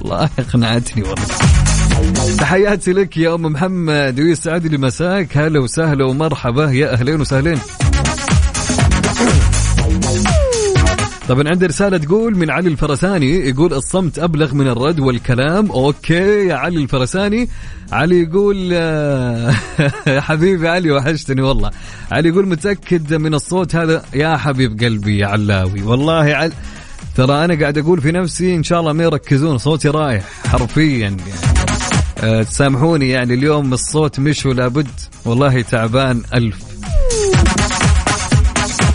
والله 0.00 0.30
اقنعتني 0.38 1.02
والله. 1.02 1.63
تحياتي 2.38 2.92
لك 2.92 3.16
يا 3.16 3.34
أم 3.34 3.42
محمد 3.42 4.20
ويسعد 4.20 4.66
لي 4.66 4.78
مساك. 4.78 5.36
هلا 5.36 5.60
وسهلا 5.60 6.04
ومرحبا. 6.04 6.70
يا 6.72 6.92
أهلين 6.92 7.20
وسهلين. 7.20 7.58
طبعا 11.28 11.48
عندي 11.48 11.66
رسالة 11.66 11.98
تقول 11.98 12.36
من 12.36 12.50
علي 12.50 12.68
الفرساني 12.68 13.48
يقول 13.48 13.74
الصمت 13.74 14.18
أبلغ 14.18 14.54
من 14.54 14.68
الرد 14.68 15.00
والكلام. 15.00 15.70
أوكي 15.70 16.46
يا 16.46 16.54
علي 16.54 16.82
الفرساني. 16.82 17.48
علي 17.92 18.22
يقول 18.22 18.70
آه، 18.72 19.54
حبيبي 20.26 20.68
علي 20.68 20.90
وحشتني 20.90 21.42
والله. 21.42 21.70
علي 22.12 22.28
يقول 22.28 22.48
متأكد 22.48 23.14
من 23.14 23.34
الصوت 23.34 23.76
هذا؟ 23.76 24.02
يا 24.14 24.36
حبيب 24.36 24.80
قلبي 24.80 25.18
يا 25.18 25.26
علاوي. 25.26 25.82
والله 25.82 26.34
عل... 26.34 26.52
ترى 27.16 27.44
أنا 27.44 27.60
قاعد 27.60 27.78
أقول 27.78 28.00
في 28.00 28.12
نفسي 28.12 28.54
إن 28.54 28.62
شاء 28.62 28.80
الله 28.80 28.92
ما 28.92 29.04
يركزون 29.04 29.58
صوتي 29.58 29.88
رايح 29.88 30.24
حرفيا. 30.46 30.98
يعني 30.98 31.16
أه 32.18 32.42
تسامحوني 32.42 33.08
يعني 33.08 33.34
اليوم 33.34 33.72
الصوت 33.72 34.20
مش 34.20 34.46
ولا 34.46 34.68
بد 34.68 35.00
والله 35.24 35.62
تعبان 35.62 36.22
ألف. 36.34 36.56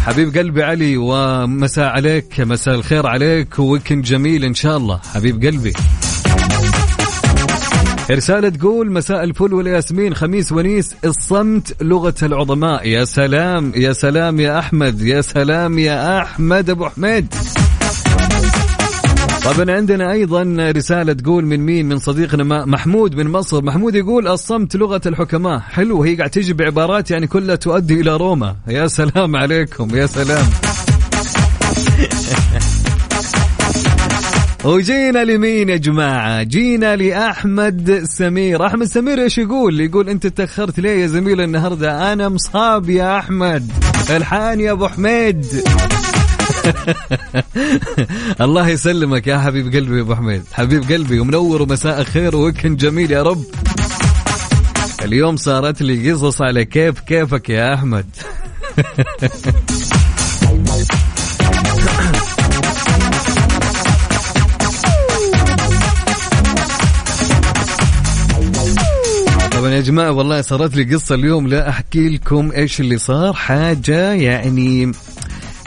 حبيب 0.06 0.38
قلبي 0.38 0.64
علي 0.64 0.98
ومساء 0.98 1.86
عليك 1.86 2.40
مساء 2.40 2.76
الخير 2.76 3.08
عليك 3.08 3.60
ويكند 3.60 4.04
جميل 4.04 4.46
إن 4.46 4.54
شاء 4.54 4.78
الله. 4.78 5.00
حبيب 5.14 5.46
قلبي. 5.46 5.74
رسالة 8.12 8.50
تقول 8.50 8.92
مساء 8.92 9.24
الفل 9.24 9.54
والياسمين 9.54 10.16
خميس 10.16 10.52
ونيس 10.52 10.96
الصمت 11.06 11.84
لغة 11.84 12.16
العظماء. 12.24 12.88
يا 12.88 13.06
سلام 13.06 13.72
يا 13.76 13.94
سلام 13.94 14.40
يا 14.40 14.60
أحمد 14.60 15.02
يا 15.02 15.22
سلام 15.22 15.80
يا 15.80 16.22
أحمد 16.22 16.70
أبو 16.70 16.90
حميد. 16.90 17.36
طبعا. 19.46 19.76
عندنا 19.76 20.12
أيضا 20.12 20.44
رسالة 20.60 21.14
تقول 21.14 21.46
من 21.46 21.60
مين؟ 21.60 21.86
من 21.86 22.00
صديقنا 22.00 22.66
محمود 22.66 23.16
من 23.16 23.28
مصر. 23.28 23.64
محمود 23.64 23.96
يقول 23.96 24.28
الصمت 24.28 24.76
لغة 24.76 25.02
الحكماء. 25.06 25.60
حلو 25.60 26.04
هي 26.04 26.16
قاعد 26.16 26.30
تجي 26.30 26.54
بعبارات 26.54 27.12
يعني 27.12 27.28
كلها 27.28 27.56
تؤدي 27.56 28.02
إلى 28.02 28.18
روما. 28.18 28.56
يا 28.68 28.88
سلام 28.88 29.36
عليكم 29.36 29.96
يا 29.96 30.06
سلام. 30.06 30.46
وجينا 34.64 35.24
لمين 35.24 35.70
يا 35.70 35.78
جماعة؟ 35.78 36.44
جينا 36.44 36.96
لأحمد 36.96 38.04
سمير. 38.04 38.66
أحمد 38.66 38.88
سمير 38.88 39.22
إيش 39.22 39.38
يقول؟ 39.38 39.82
يقول 39.82 40.10
أنت 40.10 40.28
تأخرت 40.28 40.80
ليه 40.80 41.02
يا 41.02 41.08
زميل 41.08 41.42
النهاردة؟ 41.42 42.14
أنا 42.14 42.30
مصاب 42.30 42.90
يا 42.90 43.18
أحمد. 43.18 43.72
الحان 44.10 44.60
يا 44.60 44.72
أبو 44.72 44.88
حميد. 44.88 45.46
الله 48.42 48.68
يسلمك 48.70 49.28
يا 49.28 49.38
حبيب 49.40 49.76
قلبي 49.76 49.98
يا 49.98 50.02
أبو 50.02 50.16
حميد. 50.16 50.44
حبيب 50.54 50.84
قلبي 50.92 51.20
ومنور 51.20 51.62
ومساء 51.62 52.04
خير 52.04 52.36
وويكند 52.36 52.78
جميل 52.78 53.12
يا 53.12 53.24
رب. 53.24 53.44
اليوم 55.06 55.38
صارت 55.38 55.82
لي 55.82 56.12
قصص 56.12 56.42
على 56.42 56.66
كيف 56.66 57.00
كيفك 57.00 57.50
يا 57.50 57.74
أحمد. 57.74 58.06
طبعا 69.52 69.70
يا 69.70 69.82
جماعة 69.82 70.12
والله 70.12 70.42
صارت 70.42 70.76
لي 70.76 70.96
قصة 70.96 71.16
اليوم. 71.16 71.48
لا 71.48 71.70
أحكي 71.70 72.10
لكم 72.10 72.52
إيش 72.52 72.80
اللي 72.80 72.98
صار. 72.98 73.34
حاجة 73.34 74.14
يعني 74.14 74.92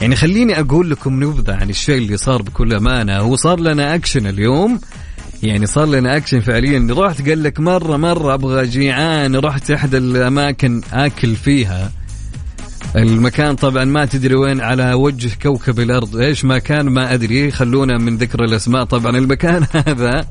يعني 0.03 0.17
خليني 0.17 0.61
أقول 0.61 0.91
لكم 0.91 1.25
نبذة 1.25 1.55
عن 1.55 1.71
الشيء 1.71 1.99
اللي 1.99 2.17
صار 2.17 2.43
بكل 2.43 2.75
أمانة. 2.75 3.19
هو 3.19 3.37
صار 3.37 3.61
لنا 3.61 3.95
أكشن 3.95 4.27
اليوم. 4.27 4.81
يعني 5.43 5.67
صار 5.67 5.87
لنا 5.87 6.17
أكشن 6.17 6.41
فعليا. 6.41 6.87
رحت 6.91 7.29
قال 7.29 7.43
لك 7.43 7.61
مرة 7.61 7.97
مرة 7.97 8.35
أبغى 8.35 8.67
جيعان. 8.67 9.37
رحت 9.37 9.71
أحد 9.71 9.95
الأماكن 9.95 10.81
أكل 10.93 11.37
فيها. 11.37 11.93
المكان 12.97 13.57
طبعا 13.57 13.85
ما 13.85 14.05
تدري 14.05 14.35
وين 14.35 14.61
على 14.61 14.93
وجه 14.93 15.31
كوكب 15.43 15.81
الأرض. 15.81 16.17
إيش 16.17 16.45
ما 16.45 16.59
كان 16.59 16.89
ما 16.89 17.15
أدري. 17.15 17.51
خلونا 17.51 17.99
من 17.99 18.17
ذكر 18.17 18.45
الأسماء. 18.45 18.85
طبعا 18.85 19.19
المكان 19.19 19.67
هذا 19.87 20.27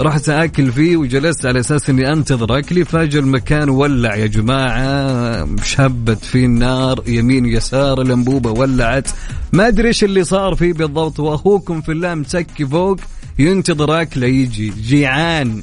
رحت 0.00 0.28
أكل 0.28 0.72
فيه 0.72 0.96
وجلست 0.96 1.46
على 1.46 1.60
أساس 1.60 1.90
إني 1.90 2.12
أنتظر 2.12 2.58
أكلي. 2.58 2.84
فجأة 2.84 3.20
المكان 3.20 3.68
ولع 3.68 4.16
يا 4.16 4.26
جماعة. 4.26 5.48
شبت 5.64 6.24
فيه 6.24 6.46
النار. 6.46 7.02
يمين 7.06 7.46
يسار 7.46 8.02
الأنبوبة 8.02 8.50
ولعت. 8.50 9.08
ما 9.52 9.68
أدري 9.68 9.88
إيش 9.88 10.04
اللي 10.04 10.24
صار 10.24 10.54
فيه 10.54 10.72
بالضبط. 10.72 11.20
وأخوكم 11.20 11.80
في 11.80 11.92
الله 11.92 12.14
متكي 12.14 12.66
فوق. 12.66 12.96
ينتظر 13.38 14.02
اكله 14.02 14.26
يجي. 14.26 14.72
جيعان. 14.82 15.62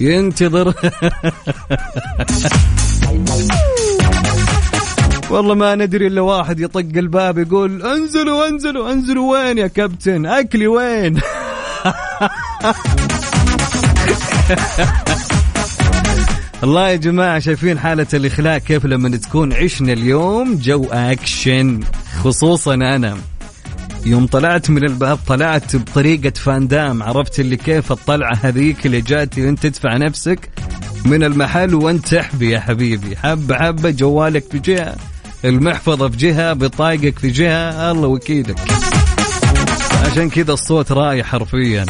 ينتظر. 0.00 0.74
والله 5.30 5.54
ما 5.54 5.74
ندري 5.74 6.06
إلا 6.06 6.20
واحد 6.20 6.60
يطق 6.60 6.78
الباب 6.96 7.38
يقول 7.38 7.82
انزلوا 7.82 8.48
انزلوا 8.48 8.92
انزلوا 8.92 9.32
وين 9.32 9.58
يا 9.58 9.66
كابتن؟ 9.66 10.26
أكلي 10.26 10.66
وين؟ 10.66 11.20
الله 16.62 16.88
يا 16.88 16.96
جماعة 16.96 17.38
شايفين 17.38 17.78
حالة 17.78 18.06
الإخلاء 18.14 18.58
كيف 18.58 18.86
لما 18.86 19.16
تكون 19.16 19.52
عشنا 19.52 19.92
اليوم؟ 19.92 20.54
جو 20.54 20.84
أكشن 20.90 21.80
خصوصا 22.22 22.74
أنا. 22.74 23.16
يوم 24.06 24.26
طلعت 24.26 24.70
من 24.70 24.84
الباب 24.84 25.18
طلعت 25.26 25.76
بطريقة 25.76 26.30
فاندام 26.30 27.02
عرفت 27.02 27.40
اللي 27.40 27.56
كيف 27.56 27.92
الطلعة 27.92 28.38
هذيك 28.42 28.86
اللي 28.86 29.00
جاتي 29.00 29.46
وأنت 29.46 29.62
تدفع 29.62 29.96
نفسك 29.96 30.50
من 31.04 31.24
المحل 31.24 31.74
وأنت 31.74 32.08
تحبي 32.08 32.50
يا 32.50 32.60
حبيبي. 32.60 33.16
حبة 33.16 33.54
حبة 33.56 33.90
جوالك 33.90 34.44
في 34.50 34.58
جهة 35.44 35.50
المحفظة 35.50 36.08
في 36.08 36.16
جهة 36.16 36.52
بطايقك 36.52 37.18
في 37.18 37.30
جهة 37.30 37.90
الله 37.90 38.08
وكيلك. 38.08 38.58
عشان 40.04 40.30
كذا 40.30 40.52
الصوت 40.52 40.92
رايح 40.92 41.26
حرفيا. 41.26 41.86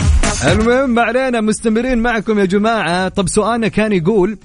المهم 0.46 0.98
علينا 0.98 1.40
مستمرين 1.40 1.98
معكم 1.98 2.38
يا 2.38 2.44
جماعة. 2.44 3.08
طب 3.08 3.28
سؤالنا 3.28 3.68
كان 3.68 3.92
يقول 3.92 4.38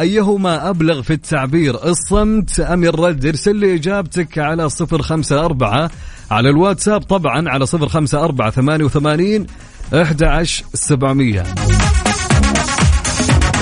أيهما 0.00 0.70
أبلغ 0.70 1.02
في 1.02 1.12
التعبير 1.12 1.84
الصمت 1.84 2.60
أم 2.60 2.84
الرد؟ 2.84 3.26
ارسل 3.26 3.56
لي 3.56 3.74
إجابتك 3.74 4.38
على 4.38 4.68
صفر 4.68 5.02
خمسة 5.02 5.44
أربعة 5.44 5.90
على 6.30 6.50
الواتساب 6.50 7.02
طبعا 7.02 7.48
على 7.48 7.66
صفر 7.66 7.88
خمسة 7.88 8.24
أربعة 8.24 8.50
ثمانية 8.50 8.84
وثمانين 8.84 9.46
أحد 9.94 10.22
عشر 10.22 10.64
سبعمية. 10.74 11.44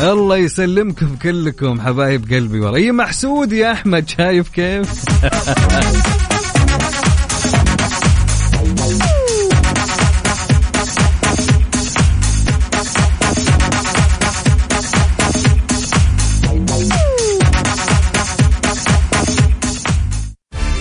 الله 0.03 0.37
يسلمكم 0.37 1.17
كلكم 1.17 1.81
حبايب 1.81 2.33
قلبي 2.35 2.61
والله. 2.61 2.79
إي 2.79 2.93
محسود 2.93 3.53
يا 3.53 3.73
أحمد 3.73 4.09
شايف 4.09 4.49
كيف؟ 4.49 5.05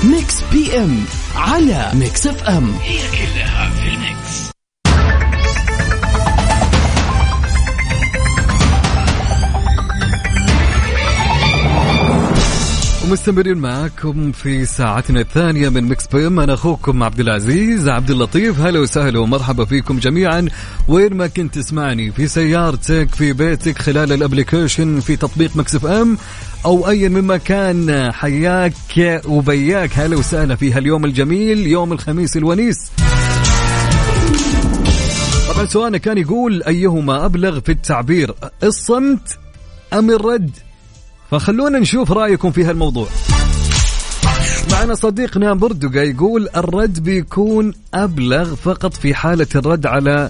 Mix 0.03 0.41
PM 0.51 1.05
على 1.35 1.91
Mix 1.93 2.27
FM. 2.27 2.73
هي 2.83 2.99
كلها 3.11 3.56
ومستمرين 13.07 13.57
معاكم 13.57 14.31
في 14.31 14.65
ساعتنا 14.65 15.21
الثانية 15.21 15.69
من 15.69 15.83
Mix 15.83 16.07
PM. 16.07 16.39
أنا 16.39 16.53
أخوكم 16.53 17.03
عبد 17.03 17.19
العزيز 17.19 17.87
عبد 17.87 18.11
اللطيف. 18.11 18.59
هلا 18.59 18.79
وسهلا 18.79 19.19
ومرحبا 19.19 19.65
فيكم 19.65 19.99
جميعا. 19.99 20.47
وين 20.87 21.13
ما 21.13 21.27
كنت 21.27 21.55
تسمعني 21.55 22.11
في 22.11 22.27
سيارتك 22.27 23.15
في 23.15 23.33
بيتك 23.33 23.77
خلال 23.77 24.13
ال 24.13 24.21
application 24.21 24.99
في 24.99 25.15
تطبيق 25.15 25.55
Mix 25.55 25.75
FM 25.75 26.17
أو 26.65 26.89
ايا 26.89 27.09
من 27.09 27.23
مكان. 27.23 28.11
حياك 28.11 28.73
وبياك. 29.25 29.91
هلا 29.93 30.17
وسهلا 30.17 30.55
في 30.55 30.73
هاليوم 30.73 31.05
الجميل 31.05 31.67
يوم 31.67 31.93
الخميس 31.93 32.37
الونيس. 32.37 32.91
طبعا 35.53 35.65
سؤالنا 35.65 35.97
كان 35.97 36.17
يقول 36.17 36.63
أيهما 36.63 37.25
أبلغ 37.25 37.59
في 37.59 37.71
التعبير 37.71 38.33
الصمت 38.63 39.39
أم 39.93 40.09
الرد؟ 40.11 40.66
فخلونا 41.31 41.79
نشوف 41.79 42.11
رأيكم 42.11 42.51
في 42.51 42.63
هالموضوع. 42.63 43.07
معنا 44.71 44.95
صديقنا 44.95 45.53
بردقة 45.53 46.01
يقول 46.01 46.49
الرد 46.55 47.03
بيكون 47.03 47.73
أبلغ 47.93 48.55
فقط 48.55 48.93
في 48.93 49.13
حالة 49.13 49.47
الرد 49.55 49.85
على 49.85 50.29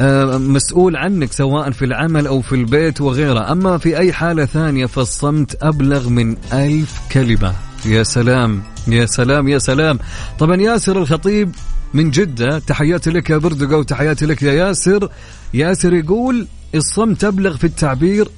آه، 0.00 0.38
مسؤول 0.38 0.96
عنك 0.96 1.32
سواء 1.32 1.70
في 1.70 1.84
العمل 1.84 2.26
أو 2.26 2.40
في 2.40 2.54
البيت 2.54 3.00
وغيره. 3.00 3.52
أما 3.52 3.78
في 3.78 3.98
أي 3.98 4.12
حالة 4.12 4.44
ثانية 4.44 4.86
فالصمت 4.86 5.62
أبلغ 5.62 6.08
من 6.08 6.36
ألف 6.52 7.00
كلمة. 7.12 7.54
يا 7.86 8.02
سلام 8.02 8.62
يا 8.88 9.06
سلام 9.06 9.48
يا 9.48 9.58
سلام. 9.58 9.98
طبعا 10.38 10.56
ياسر 10.56 10.98
الخطيب 10.98 11.54
من 11.94 12.10
جدة 12.10 12.58
تحياتي 12.58 13.10
لك 13.10 13.30
يا 13.30 13.36
بردقة 13.36 13.78
وتحياتي 13.78 14.26
لك 14.26 14.42
يا 14.42 14.52
ياسر. 14.52 15.08
ياسر 15.54 15.94
يقول 15.94 16.46
الصمت 16.74 17.24
أبلغ 17.24 17.56
في 17.56 17.64
التعبير 17.64 18.28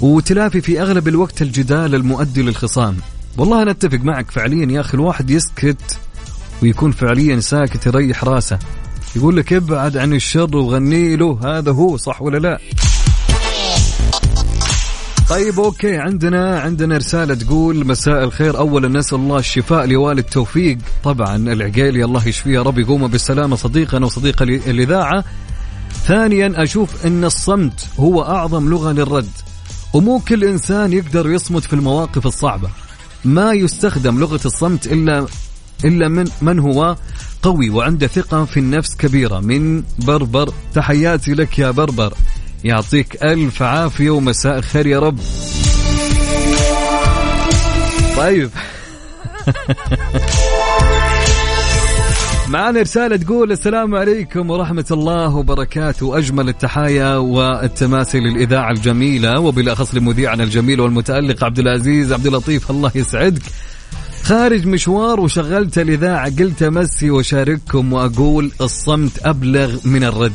وتلافي 0.00 0.60
في 0.60 0.82
أغلب 0.82 1.08
الوقت 1.08 1.42
الجدال 1.42 1.94
المؤدي 1.94 2.42
للخصام. 2.42 2.96
والله 3.38 3.62
أنا 3.62 3.70
أتفق 3.70 3.98
معك 3.98 4.30
فعليا 4.30 4.72
يا 4.72 4.80
أخي 4.80 4.94
الواحد 4.94 5.30
يسكت 5.30 5.98
ويكون 6.62 6.90
فعليا 6.92 7.40
ساكت 7.40 7.86
يريح 7.86 8.24
راسه. 8.24 8.58
يقول 9.16 9.36
لك 9.36 9.52
ابعد 9.52 9.96
عن 9.96 10.12
الشر 10.12 10.56
وغني 10.56 11.16
له 11.16 11.38
هذا 11.44 11.72
هو 11.72 11.96
صح 11.96 12.22
ولا 12.22 12.38
لا؟ 12.38 12.58
طيب 15.28 15.60
أوكي 15.60 15.96
عندنا 15.96 16.60
عندنا 16.60 16.96
رسالة 16.96 17.34
تقول 17.34 17.86
مساء 17.86 18.24
الخير 18.24 18.58
اولا 18.58 18.88
نسأل 18.88 19.18
الله 19.18 19.38
الشفاء 19.38 19.86
لوالد 19.86 20.22
توفيق. 20.24 20.78
طبعا 21.04 21.36
العقيلي 21.36 22.04
الله 22.04 22.28
يشفيه 22.28 22.50
يا 22.50 22.62
رب 22.62 22.78
يقوم 22.78 23.06
بالسلامة 23.06 23.56
صديقنا 23.56 24.06
وصديق 24.06 24.42
ال- 24.42 24.70
الاذاعة 24.70 25.24
ثانيا 26.04 26.62
أشوف 26.62 27.06
إن 27.06 27.24
الصمت 27.24 27.86
هو 28.00 28.22
أعظم 28.22 28.70
لغة 28.70 28.92
للرد. 28.92 29.28
ومو 29.92 30.18
كل 30.18 30.44
إنسان 30.44 30.92
يقدر 30.92 31.30
يصمت 31.30 31.64
في 31.64 31.72
المواقف 31.72 32.26
الصعبة. 32.26 32.70
ما 33.24 33.52
يستخدم 33.52 34.20
لغة 34.20 34.40
الصمت 34.44 34.86
إلا 34.86 35.26
إلا 35.84 36.08
من 36.08 36.24
من 36.42 36.58
هو؟ 36.58 36.96
قوي 37.42 37.70
وعنده 37.70 38.06
ثقة 38.06 38.44
في 38.44 38.60
النفس 38.60 38.96
كبيرة. 38.96 39.40
من 39.40 39.82
بربر 39.98 40.52
تحياتي 40.74 41.34
لك 41.34 41.58
يا 41.58 41.70
بربر. 41.70 42.14
يعطيك 42.64 43.24
ألف 43.24 43.62
عافية 43.62 44.10
ومساء 44.10 44.58
الخير 44.58 44.86
يا 44.86 44.98
رب. 44.98 45.18
طيب. 48.16 48.50
معنا 52.48 52.80
رسالة 52.80 53.16
تقول 53.16 53.52
السلام 53.52 53.94
عليكم 53.94 54.50
ورحمة 54.50 54.84
الله 54.90 55.36
وبركاته. 55.36 56.18
أجمل 56.18 56.48
التحايا 56.48 57.16
والتماثل 57.16 58.18
للإذاعة 58.18 58.70
الجميلة 58.70 59.40
وبالأخص 59.40 59.94
لمذيعنا 59.94 60.44
الجميل 60.44 60.80
والمتألق 60.80 61.44
عبد 61.44 61.58
العزيز 61.58 62.12
عبد 62.12 62.26
اللطيف. 62.26 62.70
الله 62.70 62.90
يسعدك. 62.94 63.42
خارج 64.22 64.66
مشوار 64.66 65.20
وشغلت 65.20 65.78
الإذاعة 65.78 66.36
قلت 66.38 66.62
أمسي 66.62 67.10
وشارككم 67.10 67.92
وأقول 67.92 68.52
الصمت 68.60 69.26
أبلغ 69.26 69.76
من 69.84 70.04
الرد. 70.04 70.32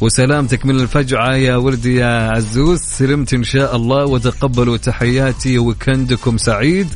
وسلامتك 0.00 0.66
من 0.66 0.80
الفجعة 0.80 1.34
يا 1.34 1.56
ولدي 1.56 1.96
يا 1.96 2.30
عزوز. 2.30 2.80
سلمت 2.80 3.34
إن 3.34 3.44
شاء 3.44 3.76
الله 3.76 4.04
وتقبلوا 4.04 4.76
تحياتي 4.76 5.58
وكندكم 5.58 6.38
سعيد. 6.38 6.88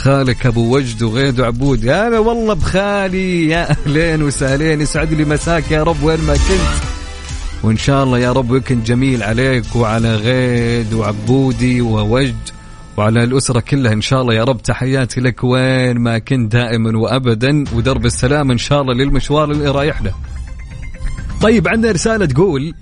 خالك 0.00 0.46
أبو 0.46 0.76
وجد 0.76 1.02
وغيد 1.02 1.40
وعبود. 1.40 1.84
يا 1.84 2.06
أنا 2.06 2.18
والله 2.18 2.54
بخالي 2.54 3.48
يا 3.48 3.70
أهلين 3.70 4.22
وسهلين 4.22 4.80
يسعد 4.80 5.12
لي 5.12 5.24
مساك 5.24 5.70
يا 5.70 5.82
رب 5.82 6.02
وين 6.02 6.20
ما 6.20 6.34
كنت. 6.34 6.90
وإن 7.62 7.76
شاء 7.76 8.04
الله 8.04 8.18
يا 8.18 8.32
رب 8.32 8.54
يكن 8.54 8.82
جميل 8.82 9.22
عليك 9.22 9.76
وعلى 9.76 10.14
غيد 10.16 10.92
وعبودي 10.92 11.80
ووجد 11.80 12.48
وعلى 12.96 13.24
الأسرة 13.24 13.60
كلها. 13.60 13.92
إن 13.92 14.00
شاء 14.00 14.22
الله 14.22 14.34
يا 14.34 14.44
رب 14.44 14.62
تحياتي 14.62 15.20
لك 15.20 15.44
وين 15.44 15.98
ما 15.98 16.18
كنت 16.18 16.52
دائما 16.52 16.98
وأبدا. 16.98 17.64
ودرب 17.74 18.06
السلام 18.06 18.50
إن 18.50 18.58
شاء 18.58 18.82
الله 18.82 18.94
للمشوار 18.94 19.50
اللي 19.50 19.70
رايح 19.70 20.02
له. 20.02 20.12
طيب 21.42 21.68
عندنا 21.68 21.92
رسالة 21.92 22.26
تقول 22.26 22.74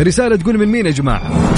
رسالة 0.00 0.36
تقول 0.36 0.58
من 0.58 0.66
مين 0.66 0.86
يا 0.86 0.90
جماعة؟ 0.90 1.52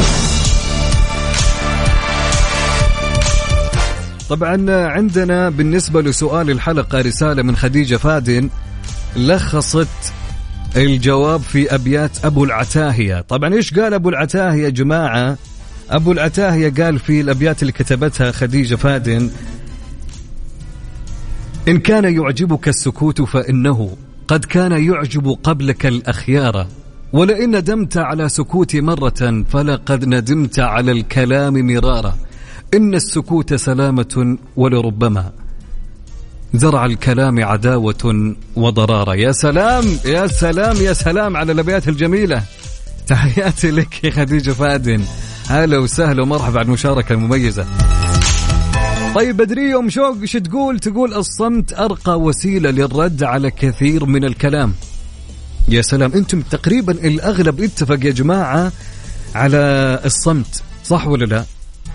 طبعا 4.29 4.87
عندنا 4.87 5.51
بالنسبة 5.51 6.03
لسؤال 6.03 6.51
الحلقة 6.51 7.01
رسالة 7.01 7.43
من 7.43 7.57
خديجة 7.57 7.97
فادن 7.97 8.51
لخصت 9.17 9.89
الجواب 10.77 11.41
في 11.41 11.75
أبيات 11.75 12.25
أبو 12.25 12.45
العتاهية. 12.45 13.21
طبعا 13.21 13.55
إيش 13.55 13.75
قال 13.75 13.95
أبو 13.95 14.09
العتاهية 14.09 14.65
يا 14.65 14.69
جماعة؟ 14.69 15.37
أبو 15.91 16.13
العتاهية 16.13 16.73
قال 16.85 16.99
في 16.99 17.21
الأبيات 17.21 17.63
اللي 17.63 17.73
كتبتها 17.73 18.33
خديجة 18.33 18.75
فادن 18.75 19.31
إن 21.69 21.79
كان 21.79 22.05
يعجبك 22.05 22.69
السكوت 22.69 23.23
فإنه 23.23 23.97
قد 24.29 24.45
كان 24.45 24.73
يعجب 24.73 25.39
قبلك 25.43 25.87
الأخيار. 25.87 26.67
ولئن 27.13 27.57
ندمت 27.57 27.97
على 27.97 28.29
سكوتي 28.29 28.81
مرة 28.81 29.45
فلقد 29.51 30.05
ندمت 30.05 30.59
على 30.59 30.93
الكلام 30.93 31.67
مرارا. 31.67 32.17
إن 32.75 32.95
السكوت 32.95 33.55
سلامة 33.55 34.39
ولربما. 34.57 35.33
زرع 36.55 36.85
الكلام 36.85 37.45
عداوة 37.45 38.35
وضرارة 38.57 39.15
يا 39.15 39.33
سلام 39.33 39.85
يا 40.05 40.27
سلام 40.27 40.77
يا 40.77 40.93
سلام 40.93 41.37
على 41.37 41.53
الأبيات 41.53 41.89
الجميلة. 41.89 42.43
تحياتي 43.09 43.71
لك 43.71 44.05
يا 44.05 44.11
خديجة 44.11 44.51
فادن. 44.51 45.05
هلا 45.49 45.79
وسهلا 45.79 46.23
ومرحبا 46.23 46.59
على 46.59 46.67
المشاركة 46.67 47.13
المميزة. 47.13 47.67
طيب 49.15 49.37
بدرية 49.37 49.79
أم 49.79 49.91
شوق 49.91 50.17
إيش 50.21 50.33
تقول؟ 50.33 50.79
تقول 50.79 51.15
الصمت 51.15 51.73
أرقى 51.73 52.21
وسيلة 52.21 52.71
للرد 52.71 53.23
على 53.23 53.51
كثير 53.51 54.05
من 54.05 54.25
الكلام. 54.25 54.75
يا 55.69 55.83
سلام 55.83 56.13
أنتم 56.13 56.41
تقريبا 56.41 56.93
الأغلب 56.93 57.61
اتفق 57.61 58.05
يا 58.05 58.11
جماعة 58.11 58.73
على 59.35 59.59
الصمت 60.05 60.63
صح 60.85 61.07
ولا 61.07 61.25
لا؟ 61.25 61.45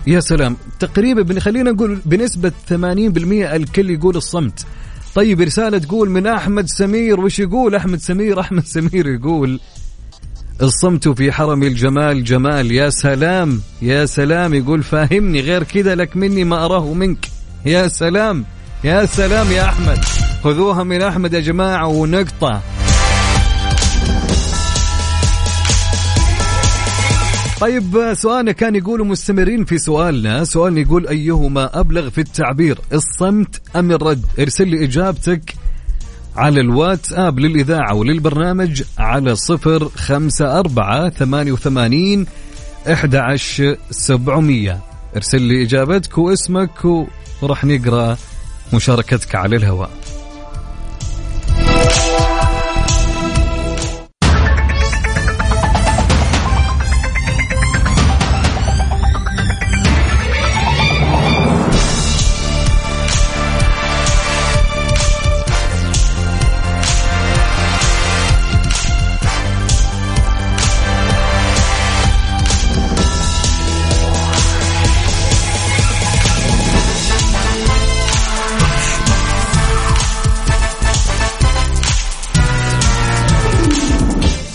يا 0.06 0.20
سلام. 0.20 0.56
تقريبا 0.80 1.40
خلينا 1.40 1.70
نقول 1.70 1.98
بنسبة 2.04 2.52
80% 2.68 3.54
الكل 3.54 3.90
يقول 3.90 4.16
الصمت. 4.16 4.66
طيب 5.14 5.40
رسالة 5.40 5.78
تقول 5.78 6.10
من 6.10 6.26
أحمد 6.26 6.66
سمير 6.66 7.20
وش 7.20 7.38
يقول 7.38 7.74
أحمد 7.74 8.00
سمير؟ 8.00 8.40
أحمد 8.44 8.64
سمير 8.64 9.06
يقول 9.06 9.60
الصمت 10.62 11.08
في 11.08 11.32
حرم 11.32 11.62
الجمال 11.62 12.24
جمال. 12.24 12.72
يا 12.72 12.90
سلام 12.90 13.60
يا 13.82 14.06
سلام. 14.06 14.54
يقول 14.54 14.82
فاهمني 14.82 15.40
غير 15.40 15.62
كذا 15.62 15.94
لك 15.94 16.16
مني 16.16 16.44
ما 16.44 16.64
أراه 16.64 16.92
منك. 16.92 17.28
يا 17.66 17.88
سلام 17.88 18.44
يا 18.84 19.06
سلام 19.06 19.52
يا 19.52 19.64
أحمد. 19.64 19.98
خذوها 20.44 20.84
من 20.84 21.02
أحمد 21.02 21.32
يا 21.32 21.40
جماعة 21.40 21.86
ونقطة. 21.86 22.62
طيب 27.60 28.14
سؤالنا 28.14 28.52
كان 28.52 28.74
يقولوا 28.74 29.06
مستمرين 29.06 29.64
في 29.64 29.78
سؤالنا. 29.78 30.44
سؤالنا 30.44 30.80
يقول 30.80 31.08
أيهما 31.08 31.80
أبلغ 31.80 32.10
في 32.10 32.20
التعبير 32.20 32.78
الصمت 32.92 33.60
أم 33.76 33.92
الرد؟ 33.92 34.24
ارسل 34.38 34.68
لي 34.68 34.84
إجابتك 34.84 35.54
على 36.36 36.60
الواتساب 36.60 37.38
للإذاعة 37.38 37.94
وللبرنامج 37.94 38.82
على 38.98 39.34
صفر 39.34 39.88
خمسة 39.88 40.58
أربعة 40.58 41.10
ثمانية 41.10 41.52
وثمانين 41.52 42.26
أحد 42.92 43.16
سبعمية. 43.90 44.80
ارسل 45.16 45.42
لي 45.42 45.62
إجابتك 45.62 46.18
واسمك 46.18 46.84
وراح 47.42 47.64
نقرأ 47.64 48.16
مشاركتك 48.74 49.34
على 49.34 49.56
الهواء. 49.56 49.90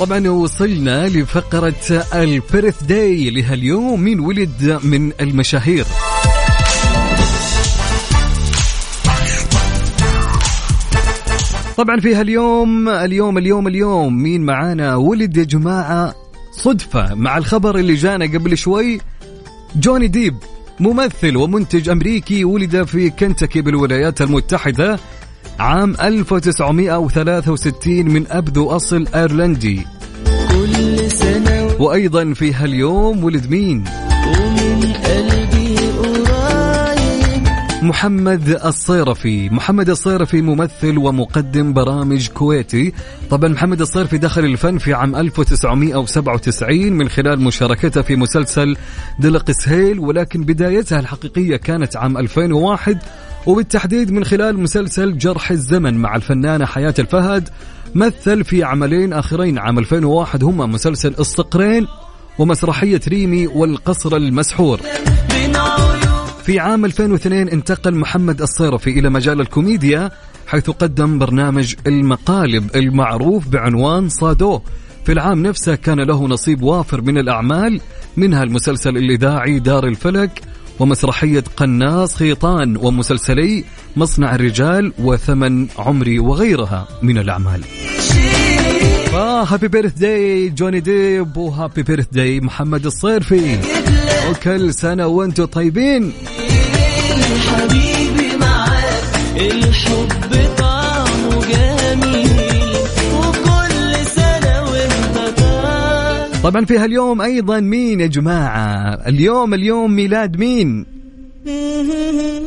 طبعا 0.03 0.29
وصلنا 0.29 1.07
لفقرة 1.07 2.03
ال 2.13 2.83
birthday 2.83 3.29
لهاليوم 3.29 4.01
مين 4.01 4.19
ولد 4.19 4.79
من 4.83 5.11
المشاهير. 5.21 5.85
طبعا 11.77 11.99
في 11.99 12.15
هاليوم 12.15 12.89
اليوم 12.89 13.37
اليوم 13.37 13.67
اليوم 13.67 14.23
مين 14.23 14.41
معانا؟ 14.41 14.95
ولد 14.95 15.37
يا 15.37 15.43
جماعة 15.43 16.15
صدفة 16.51 17.15
مع 17.15 17.37
الخبر 17.37 17.77
اللي 17.77 17.93
جانا 17.93 18.25
قبل 18.25 18.57
شوي. 18.57 19.01
جوني 19.75 20.07
ديب 20.07 20.35
ممثل 20.79 21.37
ومنتج 21.37 21.89
أمريكي 21.89 22.45
ولد 22.45 22.83
في 22.83 23.09
كنتاكي 23.09 23.61
بالولايات 23.61 24.21
المتحدة 24.21 24.99
عام 25.59 25.95
1963 26.01 28.09
من 28.09 28.27
أبدو 28.27 28.69
أصل 28.69 29.07
أيرلندي. 29.15 29.92
وأيضا 31.83 32.33
في 32.33 32.53
هاليوم 32.53 33.23
ولد 33.23 33.49
مين؟ 33.49 33.83
ومن 34.27 34.93
قلبي 34.93 35.77
قريب 35.77 37.43
محمد 37.81 38.49
الصيرفي. 38.65 39.49
محمد 39.49 39.89
الصيرفي 39.89 40.41
ممثل 40.41 40.97
ومقدم 40.97 41.73
برامج 41.73 42.27
كويتي. 42.29 42.93
طبعا 43.29 43.49
محمد 43.49 43.81
الصيرفي 43.81 44.17
دخل 44.17 44.45
الفن 44.45 44.77
في 44.77 44.93
عام 44.93 45.15
1997 45.15 46.93
من 46.93 47.09
خلال 47.09 47.41
مشاركته 47.41 48.01
في 48.01 48.15
مسلسل 48.15 48.77
دلقس 49.19 49.69
هيل 49.69 49.99
ولكن 49.99 50.43
بدايتها 50.43 50.99
الحقيقية 50.99 51.55
كانت 51.57 51.97
عام 51.97 52.17
2001 52.17 52.97
وبالتحديد 53.45 54.11
من 54.11 54.23
خلال 54.23 54.59
مسلسل 54.59 55.17
جرح 55.17 55.51
الزمن 55.51 55.97
مع 55.97 56.15
الفنانة 56.15 56.65
حياة 56.65 56.93
الفهد 56.99 57.49
مثل 57.95 58.43
في 58.43 58.63
عملين 58.63 59.13
آخرين 59.13 59.57
عام 59.57 59.79
2001 59.79 60.43
هما 60.43 60.65
مسلسل 60.65 61.15
الصقرين 61.19 61.87
ومسرحية 62.39 63.01
ريمي 63.07 63.47
والقصر 63.47 64.15
المسحور. 64.15 64.79
في 66.43 66.59
عام 66.59 66.85
2002 66.85 67.49
انتقل 67.49 67.95
محمد 67.95 68.41
الصيرفي 68.41 68.89
إلى 68.89 69.09
مجال 69.09 69.41
الكوميديا 69.41 70.11
حيث 70.47 70.69
قدم 70.69 71.19
برنامج 71.19 71.75
المقالب 71.87 72.75
المعروف 72.75 73.47
بعنوان 73.47 74.09
صادو. 74.09 74.61
في 75.05 75.11
العام 75.11 75.41
نفسه 75.43 75.75
كان 75.75 75.99
له 75.99 76.27
نصيب 76.27 76.61
وافر 76.61 77.01
من 77.01 77.17
الأعمال 77.17 77.81
منها 78.17 78.43
المسلسل 78.43 78.97
الإذاعي 78.97 79.59
دار 79.59 79.87
الفلك 79.87 80.41
ومسرحية 80.79 81.43
قناص 81.57 82.15
خيطان 82.15 82.77
ومسلسلي 82.77 83.63
مصنع 83.95 84.35
الرجال 84.35 84.93
وثمن 84.99 85.67
عمري 85.77 86.19
وغيرها 86.19 86.87
من 87.01 87.17
الأعمال. 87.17 87.61
happy 89.47 89.67
birthday 89.67 90.49
جوني 90.49 90.79
ديب 90.79 91.37
و 91.37 91.83
happy 91.83 92.07
birthday 92.11 92.39
محمد 92.39 92.85
الصيرفي. 92.85 93.57
وكل 94.29 94.73
سنة 94.73 95.07
وأنتم 95.07 95.45
طيبين. 95.45 96.13
طبعا 106.43 106.65
في 106.65 106.77
هاليوم 106.77 107.21
أيضا 107.21 107.59
مين 107.59 107.99
يا 107.99 108.07
جماعة؟ 108.07 108.93
اليوم 109.07 109.53
اليوم 109.53 109.95
ميلاد 109.95 110.37
مين؟ 110.37 110.85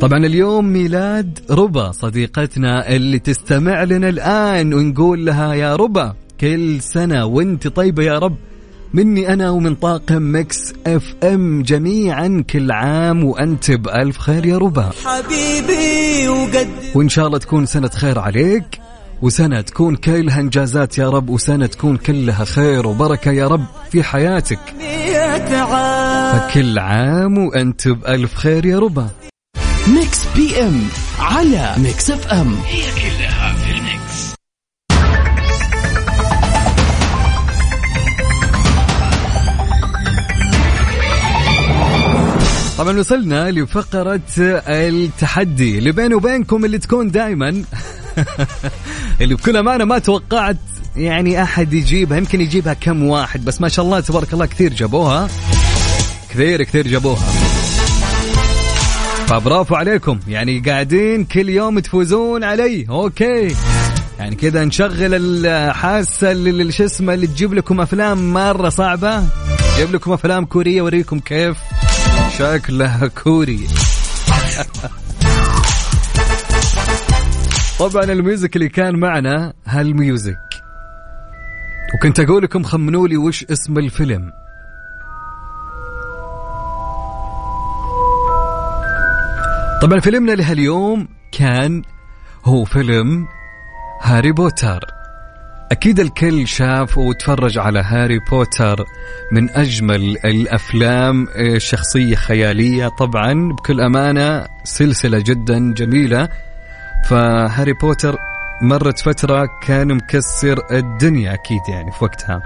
طبعا 0.01 0.25
اليوم 0.25 0.65
ميلاد 0.65 1.39
ربا 1.49 1.91
صديقتنا 1.91 2.95
اللي 2.95 3.19
تستمع 3.19 3.83
لنا 3.83 4.09
الآن 4.09 4.73
ونقول 4.73 5.25
لها 5.25 5.53
يا 5.53 5.75
ربا 5.75 6.15
كل 6.41 6.81
سنة 6.81 7.25
وانت 7.25 7.67
طيبة 7.67 8.03
يا 8.03 8.19
رب. 8.19 8.35
مني 8.93 9.33
أنا 9.33 9.49
ومن 9.49 9.75
طاقم 9.75 10.35
Mix 10.35 10.73
FM 10.87 11.61
جميعا 11.61 12.43
كل 12.49 12.71
عام 12.71 13.23
وأنت 13.23 13.71
بألف 13.71 14.17
خير 14.17 14.45
يا 14.45 14.57
ربا. 14.57 14.89
حبيبي 15.05 16.27
وجد 16.27 16.67
وإن 16.95 17.09
شاء 17.09 17.27
الله 17.27 17.37
تكون 17.37 17.65
سنة 17.65 17.89
خير 17.89 18.19
عليك. 18.19 18.79
وسنة 19.21 19.61
تكون 19.61 19.95
كلها 19.95 20.39
إنجازات 20.39 20.97
يا 20.97 21.09
رب 21.09 21.29
وسنة 21.29 21.65
تكون 21.65 21.97
كلها 21.97 22.45
خير 22.45 22.87
وبركة 22.87 23.31
يا 23.31 23.47
رب 23.47 23.65
في 23.91 24.03
حياتك. 24.03 24.59
فكل 26.33 26.79
عام 26.79 27.37
وأنت 27.37 27.87
بألف 27.87 28.33
خير 28.33 28.65
يا 28.65 28.79
ربا 28.79 29.07
Mix 29.87 30.25
PM 30.35 30.81
على 31.19 31.73
Mix 31.77 32.11
FM 32.11 32.55
هي 32.65 32.81
كلها 32.91 33.53
في 33.53 33.71
ال 33.71 33.87
mix 33.87 34.33
طبعا 42.77 42.99
وصلنا 42.99 43.51
لفقرة 43.51 44.21
التحدي. 44.67 45.77
اللي 45.77 45.91
بيني 45.91 46.15
وبينكم 46.15 46.65
اللي 46.65 46.77
تكون 46.77 47.11
دائما 47.11 47.63
اللي 49.21 49.35
بكل 49.35 49.57
أمانة 49.57 49.85
ما 49.85 49.99
توقعت 49.99 50.57
يعني 50.95 51.43
أحد 51.43 51.73
يجيبها 51.73 52.17
يمكن 52.17 52.41
يجيبها 52.41 52.73
كم 52.73 53.03
واحد 53.03 53.45
بس 53.45 53.61
ما 53.61 53.69
شاء 53.69 53.85
الله 53.85 53.99
تبارك 53.99 54.33
الله 54.33 54.45
كثير 54.45 54.73
جابوها. 54.73 55.27
كثير 56.29 56.63
كثير 56.63 56.87
جابوها. 56.87 57.27
فبرافو 59.27 59.75
عليكم 59.75 60.19
يعني 60.27 60.59
قاعدين 60.59 61.25
كل 61.25 61.49
يوم 61.49 61.79
تفوزون 61.79 62.43
علي. 62.43 62.85
أوكي. 62.89 63.55
يعني 64.19 64.35
كذا 64.35 64.65
نشغل 64.65 65.35
الحاسة 65.45 66.31
اللي 66.31 66.71
شو 66.71 66.85
اسمه 66.85 67.13
اللي 67.13 67.27
تجيب 67.27 67.53
لكم 67.53 67.81
أفلام 67.81 68.33
مرة 68.33 68.69
صعبة. 68.69 69.23
جيب 69.77 69.95
لكم 69.95 70.11
أفلام 70.11 70.45
كورية 70.45 70.81
اوريكم 70.81 71.19
كيف 71.19 71.57
شكلها 72.37 73.07
كوري. 73.07 73.67
طبعا 77.79 78.03
ال 78.03 78.12
music 78.12 78.55
اللي 78.55 78.69
كان 78.69 78.95
معنا 78.95 79.53
هال 79.65 79.83
music. 79.83 80.37
وكنت 81.95 82.19
أقول 82.19 82.43
لكم 82.43 82.63
خمنوا 82.63 83.07
لي 83.07 83.17
وش 83.17 83.43
اسم 83.43 83.77
الفيلم. 83.77 84.31
طبعا 89.81 89.99
فيلمنا 89.99 90.31
لهاليوم 90.31 91.07
كان 91.31 91.81
هو 92.45 92.63
فيلم 92.63 93.27
هاري 94.01 94.31
بوتر. 94.31 94.79
أكيد 95.71 95.99
الكل 95.99 96.47
شاف 96.47 96.97
وتفرج 96.97 97.57
على 97.57 97.79
هاري 97.79 98.19
بوتر 98.31 98.85
من 99.31 99.49
أجمل 99.49 100.17
الأفلام 100.25 101.27
آه، 101.35 101.57
شخصية 101.57 102.15
خيالية 102.15 102.87
طبعا 102.87 103.53
بكل 103.53 103.81
أمانة 103.81 104.47
سلسلة 104.63 105.19
جدا 105.19 105.73
جميلة. 105.73 106.29
فهاري 107.05 107.73
بوتر 107.73 108.17
مرت 108.61 108.99
فترة 108.99 109.49
كان 109.61 109.93
مكسر 109.93 110.59
الدنيا 110.71 111.33
أكيد 111.33 111.61
يعني 111.69 111.91
في 111.91 112.03
وقتها. 112.03 112.41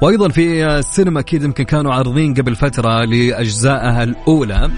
وأيضا 0.00 0.28
في 0.28 0.66
السينما 0.66 1.20
أكيد 1.20 1.42
يمكن 1.42 1.64
كانوا 1.64 1.94
عارضين 1.94 2.34
قبل 2.34 2.56
فترة 2.56 3.04
لأجزائها 3.04 4.02
الأولى. 4.02 4.70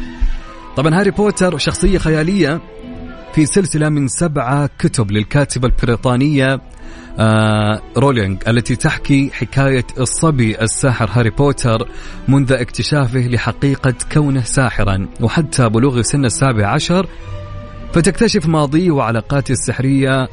طبعا 0.76 1.00
هاري 1.00 1.10
بوتر 1.10 1.58
شخصية 1.58 1.98
خيالية 1.98 2.60
في 3.34 3.46
سلسلة 3.46 3.88
من 3.88 4.08
سبعة 4.08 4.70
كتب 4.78 5.10
للكاتبة 5.10 5.68
البريطانية 5.68 6.60
آه 7.18 7.82
رولينج 7.96 8.42
التي 8.48 8.76
تحكي 8.76 9.30
حكاية 9.32 9.86
الصبي 9.98 10.60
الساحر 10.60 11.10
هاري 11.12 11.30
بوتر 11.30 11.88
منذ 12.28 12.52
اكتشافه 12.52 13.20
لحقيقة 13.20 13.94
كونه 14.12 14.42
ساحرا 14.42 15.08
وحتى 15.20 15.68
بلوغ 15.68 16.02
سن 16.02 16.24
السابع 16.24 16.66
عشر 16.66 17.06
فتكتشف 17.94 18.46
ماضيه 18.46 18.90
وعلاقاته 18.90 19.52
السحرية 19.52 20.28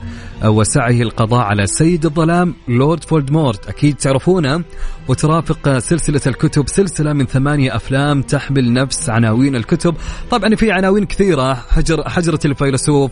وسعيه 0.46 1.02
القضاء 1.02 1.46
على 1.46 1.68
سيد 1.68 2.06
الظلام 2.06 2.56
لورد 2.68 3.04
فولدمورت. 3.04 3.68
أكيد 3.70 3.96
تعرفونه 3.96 4.64
وترافق 5.08 5.78
سلسلة 5.78 6.22
الكتب 6.28 6.68
سلسلة 6.68 7.14
من 7.14 7.26
ثمانية 7.26 7.76
أفلام 7.76 8.22
تحمل 8.22 8.74
نفس 8.74 9.10
عناوين 9.10 9.56
الكتب. 9.56 9.96
طبعا 10.32 10.56
في 10.56 10.72
عناوين 10.72 11.06
كثيرة 11.06 11.54
حجر 11.54 12.10
حجرة 12.10 12.40
الفيلسوف 12.46 13.12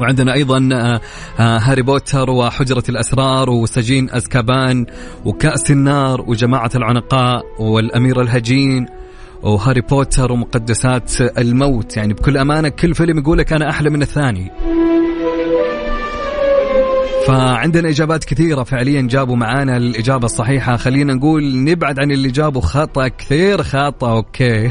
وعندنا 0.00 0.32
أيضا 0.32 0.68
آه، 0.72 1.00
آه، 1.38 1.58
هاري 1.58 1.82
بوتر 1.82 2.30
وحجرة 2.30 2.84
الأسرار 2.88 3.50
وسجين 3.50 4.10
أزكابان 4.10 4.86
وكأس 5.24 5.70
النار 5.70 6.20
وجماعة 6.20 6.70
العنقاء 6.74 7.42
والأمير 7.58 8.20
الهجين. 8.20 9.03
وهاري 9.44 9.80
بوتر 9.80 10.32
ومقدسات 10.32 11.20
الموت. 11.20 11.96
يعني 11.96 12.14
بكل 12.14 12.36
أمانة 12.36 12.68
كل 12.68 12.94
فيلم 12.94 13.18
يقول 13.18 13.38
لك 13.38 13.52
أنا 13.52 13.70
أحلى 13.70 13.90
من 13.90 14.02
الثاني. 14.02 14.50
فعندنا 17.26 17.88
إجابات 17.88 18.24
كثيرة 18.24 18.62
فعليا 18.62 19.02
جابوا 19.02 19.36
معانا 19.36 19.76
الإجابة 19.76 20.24
الصحيحة. 20.24 20.76
خلينا 20.76 21.14
نقول 21.14 21.64
نبعد 21.64 21.98
عن 21.98 22.10
اللي 22.10 22.28
جابوا 22.28 22.60
خطأ 22.60 23.08
كثير 23.08 23.62
خطأ. 23.62 24.10
okay. 24.10 24.70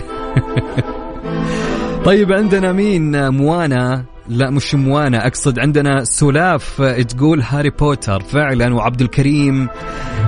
طيب 2.05 2.31
عندنا 2.31 2.71
مين؟ 2.71 3.29
موانا. 3.29 4.12
لا 4.27 4.49
مش 4.49 4.75
موانا 4.75 5.27
أقصد 5.27 5.59
عندنا 5.59 6.03
سلاف 6.03 6.81
تقول 6.81 7.41
هاري 7.41 7.69
بوتر 7.69 8.19
فعلا 8.19 8.75
وعبد 8.75 9.01
الكريم. 9.01 9.69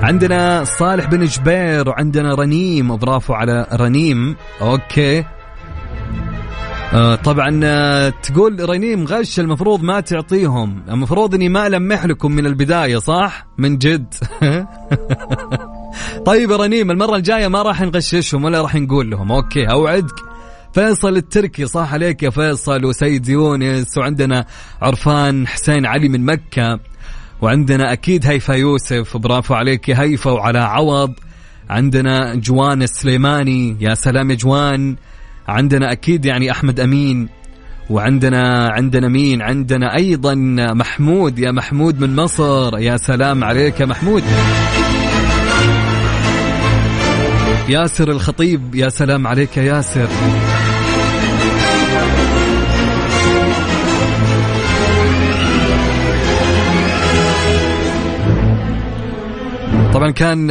عندنا 0.01 0.63
صالح 0.63 1.05
بن 1.05 1.25
جبير 1.25 1.89
وعندنا 1.89 2.35
رنيم 2.35 2.97
برافو 2.97 3.33
على 3.33 3.67
رنيم. 3.73 4.35
Okay. 4.61 5.25
آه 6.93 7.15
طبعا 7.15 7.59
آه 7.63 8.09
تقول 8.09 8.69
رنيم 8.69 9.05
غش 9.05 9.39
المفروض 9.39 9.83
ما 9.83 9.99
تعطيهم. 9.99 10.83
المفروض 10.89 11.35
إني 11.35 11.49
ما 11.49 11.67
ألمح 11.67 12.05
لكم 12.05 12.31
من 12.31 12.45
البداية 12.45 12.97
صح؟ 12.97 13.47
من 13.57 13.77
جد. 13.77 14.13
طيب 16.25 16.51
يا 16.51 16.57
رنيم 16.57 16.91
المرة 16.91 17.15
الجاية 17.15 17.47
ما 17.47 17.61
راح 17.61 17.81
نغششهم 17.81 18.43
ولا 18.43 18.61
راح 18.61 18.75
نقول 18.75 19.11
لهم. 19.11 19.31
Okay 19.31 19.71
أوعدك. 19.71 20.34
فيصل 20.75 21.17
التركي 21.17 21.65
صح 21.65 21.93
عليك 21.93 22.23
يا 22.23 22.29
فيصل 22.29 22.85
وسيد 22.85 23.29
يونس 23.29 23.97
وعندنا 23.97 24.45
عرفان 24.81 25.47
حسين 25.47 25.85
علي 25.85 26.09
من 26.09 26.25
مكة 26.25 26.79
وعندنا 27.41 27.93
أكيد 27.93 28.27
هيفا 28.27 28.53
يوسف 28.53 29.17
برافو 29.17 29.53
عليك 29.53 29.89
يا 29.89 30.01
هيفا 30.01 30.31
وعلى 30.31 30.59
عوض 30.59 31.13
عندنا 31.69 32.35
جوان 32.35 32.81
السليماني 32.81 33.77
يا 33.79 33.93
سلام 33.93 34.31
يا 34.31 34.35
جوان 34.35 34.95
عندنا 35.47 35.91
أكيد 35.91 36.25
يعني 36.25 36.51
أحمد 36.51 36.79
أمين 36.79 37.29
وعندنا 37.89 38.69
عندنا 38.71 39.07
مين؟ 39.07 39.41
عندنا 39.41 39.95
أيضا 39.95 40.35
محمود 40.73 41.39
يا 41.39 41.51
محمود 41.51 41.99
من 41.99 42.15
مصر 42.15 42.77
يا 42.79 42.97
سلام 42.97 43.43
عليك 43.43 43.79
يا 43.79 43.85
محمود. 43.85 44.23
ياسر 47.69 48.11
الخطيب 48.11 48.75
يا 48.75 48.89
سلام 48.89 49.27
عليك 49.27 49.57
يا 49.57 49.63
ياسر. 49.63 50.07
طبعا 59.93 60.11
كان 60.11 60.47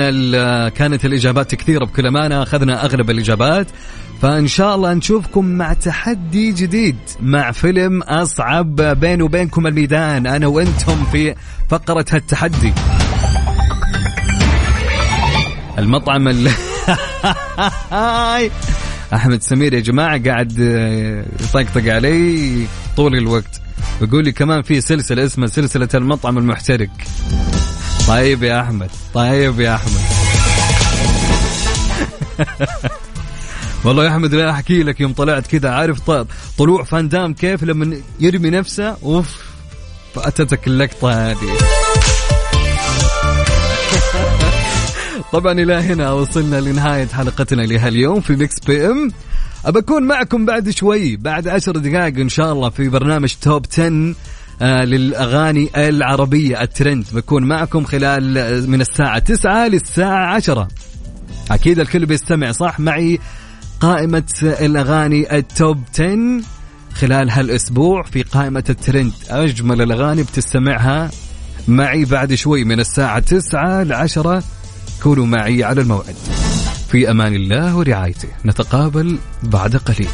كانت 0.69 1.05
الإجابات 1.05 1.55
كثيرة 1.55 1.85
بكل 1.85 2.07
أمانة 2.07 2.43
أخذنا 2.43 2.85
أغلب 2.85 3.11
الإجابات. 3.11 3.67
فإن 4.23 4.47
شاء 4.47 4.75
الله 4.75 4.95
نشوفكم 4.95 5.45
مع 5.45 5.73
تحدي 5.73 6.53
جديد 6.53 6.97
مع 7.21 7.51
فيلم 7.51 8.03
أصعب 8.03 8.77
بين 8.77 9.23
وبينكم 9.23 9.67
الميدان 9.67 10.27
أنا 10.27 10.47
وأنتم 10.47 11.05
في 11.13 11.35
فقرة 11.69 12.07
التحدي 12.15 12.73
المطعم 15.79 16.29
ال... 16.29 16.51
أحمد 19.15 19.43
سمير 19.43 19.75
يا 19.75 19.81
جماعة 19.81 20.25
قاعد 20.25 20.59
يطقطق 21.41 21.93
علي 21.95 22.67
طول 22.97 23.17
الوقت. 23.17 23.61
يقول 24.03 24.25
لي 24.25 24.33
كمان 24.33 24.63
في 24.63 24.81
سلسلة 24.81 25.25
اسمها 25.25 25.49
سلسلة 25.49 25.89
المطعم 25.95 26.39
المحترق. 26.39 26.89
طيب 28.09 28.43
يا 28.43 28.61
أحمد 28.61 28.91
طيب 29.15 29.61
يا 29.61 29.75
أحمد. 29.75 30.01
والله 33.85 34.05
يا 34.05 34.09
أحمد 34.09 34.35
لا 34.35 34.51
أحكي 34.51 34.83
لك 34.83 35.01
يوم 35.01 35.13
طلعت 35.13 35.47
كذا 35.47 35.71
عارف 35.71 36.11
طلوع 36.59 36.85
فاندام 36.85 37.35
كيف 37.35 37.63
لما 37.63 37.97
يرمي 38.21 38.51
نفسه؟ 38.51 38.97
أوف 39.03 39.43
فأتتك 40.15 40.67
اللقطة 40.67 41.31
هذه. 41.31 41.59
طبعا 45.35 45.53
إلى 45.53 45.75
هنا 45.75 46.13
وصلنا 46.13 46.61
لنهاية 46.61 47.07
حلقتنا 47.07 47.63
لهاليوم 47.63 48.21
في 48.21 48.37
Mix 48.37 48.61
FM 48.67 49.11
أبكون 49.65 50.03
معكم 50.03 50.47
بعد 50.47 50.71
شوي 50.71 51.17
بعد 51.17 51.49
عشر 51.49 51.73
دقائق 51.73 52.19
إن 52.19 52.29
شاء 52.29 52.53
الله 52.53 52.71
في 52.71 52.89
برنامج 52.89 53.35
Top 53.43 53.67
10 53.73 54.15
آه 54.63 54.85
للأغاني 54.85 55.71
العربية 55.77 56.63
الترند. 56.63 57.07
بكون 57.13 57.43
معكم 57.45 57.85
خلال 57.85 58.39
آه، 58.39 58.61
من 58.61 58.81
الساعة 58.81 59.19
9 59.19 59.69
للساعة 59.69 60.35
10 60.35 60.69
أكيد 61.51 61.79
الكل 61.81 62.07
بيستمع 62.07 62.53
صح؟ 62.53 62.81
معي 62.81 63.19
قائمة 63.81 64.33
الأغاني 64.43 65.37
ال 65.37 65.48
Top 65.48 65.83
10 65.95 66.41
خلال 66.95 67.31
هالأسبوع 67.31 68.03
في 68.03 68.23
قائمة 68.23 68.65
الترند. 68.71 69.13
أجمل 69.31 69.83
الأغاني 69.83 70.23
بتستمعها 70.23 71.11
معي 71.69 72.05
بعد 72.05 72.35
شوي 72.35 72.65
من 72.65 72.81
الساعة 72.81 73.19
9 73.19 73.83
ل 73.83 73.93
10 73.93 74.43
كونوا 75.05 75.27
معي 75.27 75.65
على 75.65 75.81
الموعد. 75.81 76.15
في 76.89 77.11
أمان 77.11 77.35
الله 77.35 77.77
ورعايته. 77.77 78.29
نتقابل 78.45 79.19
بعد 79.43 79.77
قليل. 79.77 80.09